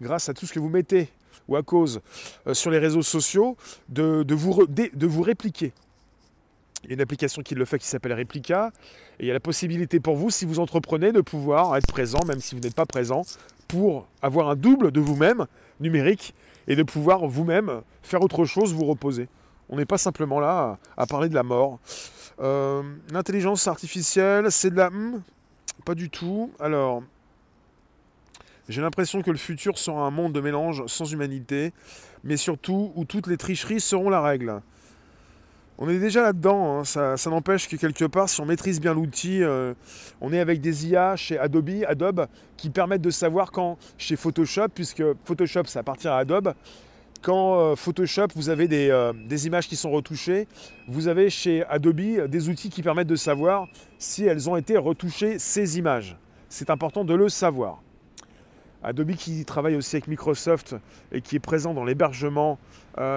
grâce 0.00 0.28
à 0.28 0.34
tout 0.34 0.46
ce 0.46 0.52
que 0.52 0.60
vous 0.60 0.68
mettez 0.68 1.08
ou 1.48 1.56
à 1.56 1.62
cause 1.62 2.00
euh, 2.46 2.54
sur 2.54 2.70
les 2.70 2.78
réseaux 2.78 3.02
sociaux 3.02 3.56
de, 3.88 4.24
vous, 4.34 4.66
de, 4.66 5.06
vous 5.06 5.22
répliquer. 5.22 5.72
Il 6.84 6.90
y 6.90 6.92
a 6.92 6.94
une 6.94 7.00
application 7.00 7.42
qui 7.42 7.54
le 7.54 7.64
fait 7.64 7.78
qui 7.78 7.86
s'appelle 7.86 8.12
Replica. 8.12 8.72
Et 9.20 9.24
il 9.24 9.28
y 9.28 9.30
a 9.30 9.34
la 9.34 9.40
possibilité 9.40 10.00
pour 10.00 10.16
vous, 10.16 10.30
si 10.30 10.44
vous 10.44 10.58
entreprenez, 10.58 11.12
de 11.12 11.20
pouvoir 11.20 11.76
être 11.76 11.86
présent, 11.86 12.18
même 12.26 12.40
si 12.40 12.54
vous 12.54 12.60
n'êtes 12.60 12.74
pas 12.74 12.86
présent, 12.86 13.22
pour 13.72 14.06
avoir 14.20 14.50
un 14.50 14.54
double 14.54 14.90
de 14.90 15.00
vous-même 15.00 15.46
numérique 15.80 16.34
et 16.68 16.76
de 16.76 16.82
pouvoir 16.82 17.26
vous-même 17.26 17.80
faire 18.02 18.20
autre 18.20 18.44
chose, 18.44 18.74
vous 18.74 18.84
reposer. 18.84 19.28
On 19.70 19.76
n'est 19.76 19.86
pas 19.86 19.96
simplement 19.96 20.40
là 20.40 20.76
à, 20.98 21.06
parler 21.06 21.30
de 21.30 21.34
la 21.34 21.42
mort. 21.42 21.80
Euh, 22.40 22.82
l'intelligence 23.10 23.66
artificielle, 23.68 24.52
c'est 24.52 24.68
de 24.68 24.76
la... 24.76 24.90
Hmm, 24.90 25.22
pas 25.86 25.94
du 25.94 26.10
tout. 26.10 26.52
Alors, 26.60 27.02
j'ai 28.68 28.82
l'impression 28.82 29.22
que 29.22 29.30
le 29.30 29.38
futur 29.38 29.78
sera 29.78 30.02
un 30.02 30.10
monde 30.10 30.34
de 30.34 30.40
mélange 30.42 30.84
sans 30.86 31.10
humanité, 31.10 31.72
mais 32.24 32.36
surtout 32.36 32.92
où 32.94 33.06
toutes 33.06 33.26
les 33.26 33.38
tricheries 33.38 33.80
seront 33.80 34.10
la 34.10 34.20
règle. 34.20 34.60
On 35.84 35.88
est 35.88 35.98
déjà 35.98 36.22
là-dedans, 36.22 36.78
hein. 36.78 36.84
ça, 36.84 37.16
n'empêche 37.26 37.68
que 37.68 37.74
quelque 37.74 38.04
part, 38.04 38.28
si 38.28 38.40
on 38.40 38.46
maîtrise 38.46 38.80
bien 38.80 38.94
l'outil, 38.94 39.42
euh, 39.42 39.74
on 40.20 40.32
est 40.32 40.38
avec 40.38 40.60
des 40.60 40.86
IA 40.86 41.16
chez 41.16 41.36
Adobe, 41.40 41.82
Adobe, 41.88 42.28
qui 42.56 42.70
permettent 42.70 43.02
de 43.02 43.10
savoir 43.10 43.50
quand, 43.50 43.78
chez 43.98 44.14
Photoshop, 44.14 44.68
puisque 44.72 45.02
Photoshop 45.24 45.64
ça 45.64 45.80
appartient 45.80 46.06
à 46.06 46.18
Adobe, 46.18 46.54
quand 47.20 47.58
euh, 47.58 47.74
Photoshop, 47.74 48.28
vous 48.36 48.48
avez 48.48 48.68
des, 48.68 48.90
euh, 48.90 49.12
des, 49.26 49.48
images 49.48 49.66
qui 49.66 49.74
sont 49.74 49.90
retouchées, 49.90 50.46
vous 50.86 51.08
avez 51.08 51.30
chez 51.30 51.64
Adobe 51.64 52.28
des 52.28 52.48
outils 52.48 52.70
qui 52.70 52.80
permettent 52.84 53.08
de 53.08 53.16
savoir 53.16 53.66
si 53.98 54.24
elles 54.24 54.48
ont 54.48 54.54
été 54.54 54.76
retouchées, 54.76 55.40
ces 55.40 55.78
images. 55.78 56.16
C'est 56.48 56.70
important 56.70 57.04
de 57.04 57.14
le 57.14 57.28
savoir. 57.28 57.82
Adobe 58.84 59.16
qui 59.16 59.44
travaille 59.44 59.74
aussi 59.74 59.96
avec 59.96 60.06
Microsoft 60.06 60.76
et 61.10 61.22
qui 61.22 61.34
est 61.34 61.40
présent 61.40 61.74
dans 61.74 61.84
l'hébergement 61.84 62.60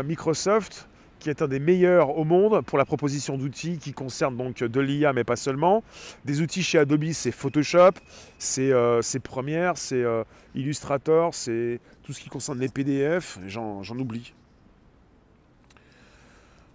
Microsoft, 0.03 0.87
qui 1.19 1.29
est 1.29 1.41
un 1.41 1.47
des 1.47 1.59
meilleurs 1.59 2.17
au 2.17 2.23
monde 2.23 2.61
pour 2.65 2.77
la 2.77 2.85
proposition 2.85 3.37
d'outils 3.37 3.77
qui 3.77 3.93
concernent 3.93 4.37
donc 4.37 4.57
de 4.57 4.79
l'IA, 4.79 5.13
mais 5.13 5.23
pas 5.23 5.35
seulement. 5.35 5.83
Des 6.25 6.41
outils 6.41 6.63
chez 6.63 6.77
Adobe, 6.77 7.11
c'est 7.11 7.31
Photoshop, 7.31 7.91
c'est 8.37 8.71
euh, 8.71 9.01
Premiere, 9.23 9.77
c'est 9.77 10.03
euh, 10.03 10.23
Illustrator, 10.53 11.33
c'est 11.33 11.79
tout 12.03 12.13
ce 12.13 12.19
qui 12.19 12.29
concerne 12.29 12.59
les 12.59 12.69
PDF, 12.69 13.39
j'en 13.47 13.81
oublie. 13.97 14.33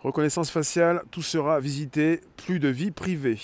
Reconnaissance 0.00 0.50
faciale, 0.50 1.03
tout 1.11 1.22
sera 1.22 1.61
visité, 1.61 2.20
plus 2.37 2.59
de 2.59 2.68
vie 2.68 2.90
privée 2.90 3.38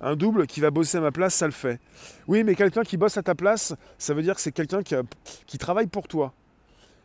un 0.00 0.16
double 0.16 0.46
qui 0.46 0.60
va 0.60 0.70
bosser 0.70 0.98
à 0.98 1.00
ma 1.00 1.12
place, 1.12 1.34
ça 1.34 1.46
le 1.46 1.52
fait. 1.52 1.78
Oui, 2.26 2.44
mais 2.44 2.54
quelqu'un 2.54 2.82
qui 2.82 2.96
bosse 2.96 3.16
à 3.16 3.22
ta 3.22 3.34
place, 3.34 3.74
ça 3.98 4.14
veut 4.14 4.22
dire 4.22 4.34
que 4.34 4.40
c'est 4.40 4.52
quelqu'un 4.52 4.82
qui, 4.82 5.58
travaille 5.58 5.86
pour 5.86 6.08
toi. 6.08 6.32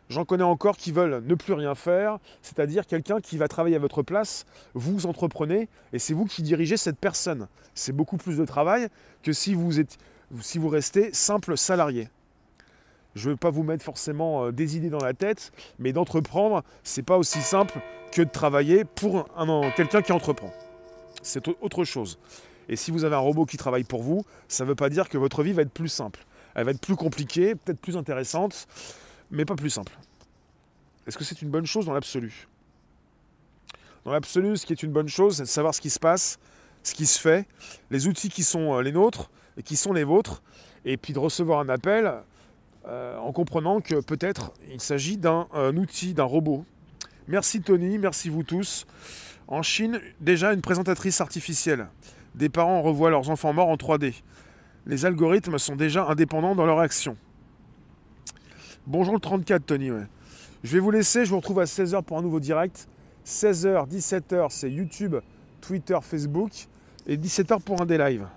J'en 0.08 0.24
connais 0.24 0.44
encore 0.44 0.76
qui 0.76 0.92
veulent 0.92 1.22
ne 1.24 1.34
plus 1.34 1.52
rien 1.52 1.74
faire, 1.74 2.18
c'est-à-dire 2.42 2.86
quelqu'un 2.86 3.20
qui 3.20 3.36
va 3.36 3.48
travailler 3.48 3.76
à 3.76 3.80
votre 3.80 4.02
place, 4.02 4.46
vous 4.74 5.06
entreprenez, 5.06 5.68
et 5.92 5.98
c'est 5.98 6.14
vous 6.14 6.26
qui 6.26 6.42
dirigez 6.42 6.76
cette 6.76 6.98
personne. 6.98 7.48
C'est 7.74 7.92
beaucoup 7.92 8.16
plus 8.16 8.36
de 8.36 8.44
travail 8.44 8.88
que 9.22 9.32
si 9.32 9.54
vous, 9.54 9.80
êtes, 9.80 9.98
si 10.40 10.58
vous 10.58 10.68
restez 10.68 11.12
simple 11.12 11.56
salarié. 11.56 12.08
Je 13.16 13.28
ne 13.28 13.32
veux 13.32 13.36
pas 13.36 13.50
vous 13.50 13.62
mettre 13.62 13.82
forcément 13.82 14.44
euh, 14.44 14.52
des 14.52 14.76
idées 14.76 14.90
dans 14.90 15.02
la 15.02 15.14
tête, 15.14 15.50
mais 15.78 15.92
d'entreprendre, 15.92 16.62
c'est 16.84 17.02
pas 17.02 17.16
aussi 17.16 17.40
simple 17.40 17.80
que 18.12 18.22
de 18.22 18.30
travailler 18.30 18.84
pour 18.84 19.26
quelqu'un 19.74 20.02
qui 20.02 20.12
entreprend. 20.12 20.52
C'est 21.22 21.48
autre 21.48 21.84
chose. 21.84 22.18
Et 22.68 22.76
si 22.76 22.90
vous 22.90 23.04
avez 23.04 23.16
un 23.16 23.20
robot 23.20 23.46
qui 23.46 23.56
travaille 23.56 23.84
pour 23.84 24.02
vous, 24.02 24.24
ça 24.48 24.64
ne 24.64 24.68
veut 24.68 24.74
pas 24.74 24.90
dire 24.90 25.08
que 25.08 25.18
votre 25.18 25.42
vie 25.42 25.52
va 25.52 25.62
être 25.62 25.72
plus 25.72 25.88
simple. 25.88 26.24
Elle 26.54 26.64
va 26.64 26.70
être 26.70 26.80
plus 26.80 26.96
compliquée, 26.96 27.54
peut-être 27.54 27.80
plus 27.80 27.96
intéressante, 27.96 28.66
mais 29.30 29.44
pas 29.44 29.56
plus 29.56 29.70
simple. 29.70 29.92
Est-ce 31.06 31.16
que 31.16 31.24
c'est 31.24 31.42
une 31.42 31.50
bonne 31.50 31.66
chose 31.66 31.86
dans 31.86 31.92
l'absolu? 31.92 32.48
Dans 34.04 34.12
l'absolu, 34.12 34.56
ce 34.56 34.66
qui 34.66 34.72
est 34.72 34.82
une 34.82 34.92
bonne 34.92 35.08
chose, 35.08 35.36
c'est 35.36 35.42
de 35.42 35.48
savoir 35.48 35.74
ce 35.74 35.80
qui 35.80 35.90
se 35.90 35.98
passe, 35.98 36.38
ce 36.82 36.94
qui 36.94 37.06
se 37.06 37.20
fait, 37.20 37.46
les 37.90 38.06
outils 38.06 38.28
qui 38.28 38.42
sont 38.42 38.74
euh, 38.74 38.82
les 38.82 38.92
nôtres 38.92 39.30
et 39.56 39.62
qui 39.62 39.76
sont 39.76 39.92
les 39.92 40.04
vôtres, 40.04 40.42
et 40.84 40.96
puis 40.96 41.12
de 41.12 41.18
recevoir 41.18 41.60
un 41.60 41.68
appel 41.68 42.12
euh, 42.86 43.18
en 43.18 43.32
comprenant 43.32 43.80
que 43.80 44.00
peut-être 44.00 44.52
il 44.70 44.80
s'agit 44.80 45.16
d'un 45.16 45.48
outil, 45.76 46.14
d'un 46.14 46.24
robot. 46.24 46.64
Merci 47.26 47.60
Tony, 47.60 47.98
merci 47.98 48.28
vous 48.28 48.44
tous. 48.44 48.86
En 49.48 49.62
Chine, 49.62 50.00
déjà 50.20 50.52
une 50.52 50.60
présentatrice 50.60 51.20
artificielle 51.20 51.88
des 52.36 52.48
parents 52.48 52.82
revoient 52.82 53.10
leurs 53.10 53.30
enfants 53.30 53.52
morts 53.52 53.68
en 53.68 53.76
3D. 53.76 54.14
Les 54.86 55.04
algorithmes 55.04 55.58
sont 55.58 55.74
déjà 55.74 56.06
indépendants 56.06 56.54
dans 56.54 56.66
leur 56.66 56.78
action. 56.78 57.16
Bonjour 58.88 59.14
le 59.14 59.20
34, 59.20 59.66
Tony. 59.66 59.90
Je 60.62 60.72
vais 60.72 60.78
vous 60.78 60.92
laisser, 60.92 61.24
je 61.24 61.30
vous 61.30 61.38
retrouve 61.38 61.58
à 61.58 61.64
16h 61.64 62.04
pour 62.04 62.18
un 62.18 62.22
nouveau 62.22 62.38
direct. 62.38 62.86
16h, 63.26 63.88
17h, 63.88 64.46
c'est 64.50 64.70
YouTube, 64.70 65.16
Twitter, 65.60 65.98
Facebook. 66.00 66.52
Et 67.08 67.16
17h 67.16 67.62
pour 67.62 67.80
un 67.80 67.86
des 67.86 67.98
lives. 67.98 68.28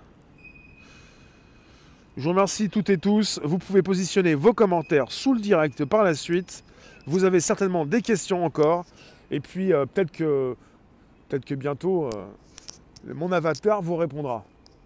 Je 2.16 2.24
vous 2.24 2.30
remercie 2.30 2.68
toutes 2.68 2.90
et 2.90 2.98
tous. 2.98 3.38
Vous 3.44 3.58
pouvez 3.58 3.82
positionner 3.82 4.34
vos 4.34 4.52
commentaires 4.52 5.12
sous 5.12 5.34
le 5.34 5.40
direct 5.40 5.84
par 5.84 6.02
la 6.02 6.14
suite. 6.14 6.64
Vous 7.06 7.22
avez 7.22 7.38
certainement 7.38 7.86
des 7.86 8.02
questions 8.02 8.44
encore. 8.44 8.86
Et 9.30 9.38
puis 9.38 9.72
euh, 9.72 9.86
peut-être 9.86 10.10
que, 10.10 11.54
bientôt, 11.54 12.06
euh, 12.06 13.14
mon 13.14 13.30
avatar 13.30 13.82
vous 13.82 13.94
répondra. 13.94 14.44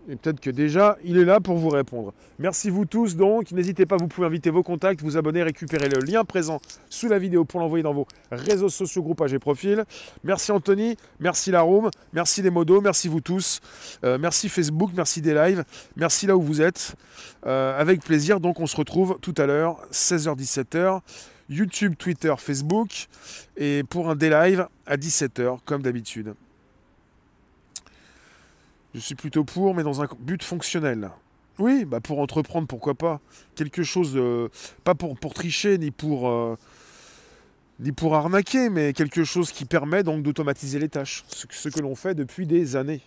Et 0.09 0.17
peut-être 0.17 0.40
que 0.40 0.51
déjà, 0.51 0.99
il 1.03 1.17
est 1.17 1.25
là 1.25 1.40
pour 1.40 1.57
vous 1.57 1.71
répondre. 1.71 2.12
Merci 2.38 2.69
vous 2.69 2.85
tous 2.85 3.17
donc. 3.17 3.53
N'hésitez 3.53 3.87
pas, 3.87 3.97
vous 3.97 4.07
pouvez 4.07 4.27
inviter 4.27 4.51
vos 4.51 4.62
contacts, 4.62 5.01
vous 5.01 5.17
abonner, 5.17 5.43
récupérer 5.43 5.88
le 5.88 6.01
lien 6.01 6.25
présent 6.25 6.61
sous 6.90 7.09
la 7.09 7.19
vidéo 7.19 7.45
pour 7.45 7.61
l'envoyer 7.61 7.83
dans 7.83 7.95
vos 7.95 8.07
réseaux 8.31 8.69
sociaux, 8.69 9.03
groupages 9.03 9.33
et 9.33 9.38
profils. 9.38 9.85
Merci 10.23 10.53
Anthony, 10.53 10.97
merci 11.21 11.51
la 11.51 11.62
room, 11.62 11.90
merci 12.12 12.43
les 12.43 12.51
modos, 12.51 12.83
merci 12.83 13.09
vous 13.09 13.23
tous. 13.23 13.61
Euh, 14.05 14.19
merci 14.19 14.49
Facebook, 14.49 14.90
merci 14.95 15.23
des 15.23 15.33
lives, 15.33 15.64
merci 15.97 16.27
là 16.27 16.37
où 16.37 16.43
vous 16.43 16.61
êtes. 16.61 16.97
Euh, 17.47 17.81
avec 17.81 18.03
plaisir, 18.03 18.40
donc 18.40 18.61
on 18.61 18.67
se 18.67 18.77
retrouve 18.77 19.19
tout 19.23 19.35
à 19.38 19.47
l'heure, 19.47 19.79
16h-17h. 19.90 21.01
YouTube, 21.51 21.95
Twitter, 21.99 22.35
Facebook. 22.38 23.07
Et 23.57 23.85
pour 23.88 24.09
un 24.09 24.17
des 24.17 24.31
live 24.31 24.67
à 24.87 24.97
17h, 24.97 25.59
comme 25.64 25.83
d'habitude. 25.83 26.35
Je 28.94 29.00
suis 29.00 29.14
plutôt 29.16 29.44
pour, 29.44 29.74
mais 29.74 29.83
dans 29.83 30.02
un 30.02 30.09
but 30.20 30.42
fonctionnel. 30.42 31.11
Oui, 31.59 31.85
bah 31.85 32.00
pour 32.00 32.20
entreprendre, 32.20 32.66
pourquoi 32.66 32.94
pas. 32.94 33.20
Quelque 33.54 33.83
chose, 33.83 34.18
pas 34.85 34.94
pour, 34.94 35.35
tricher, 35.35 35.78
ni 35.78 35.90
pour, 35.90 36.28
euh, 36.28 36.57
ni 37.80 37.92
pour 37.92 38.14
arnaquer, 38.14 38.70
mais 38.70 38.92
quelque 38.92 39.24
chose 39.24 39.52
qui 39.52 39.64
permet 39.64 40.02
donc 40.02 40.22
d'automatiser 40.22 40.78
les 40.78 40.88
tâches. 40.88 41.24
Ce 41.28 41.68
que 41.68 41.80
l'on 41.80 41.94
fait 41.94 42.14
depuis 42.14 42.46
des 42.46 42.76
années. 42.76 43.02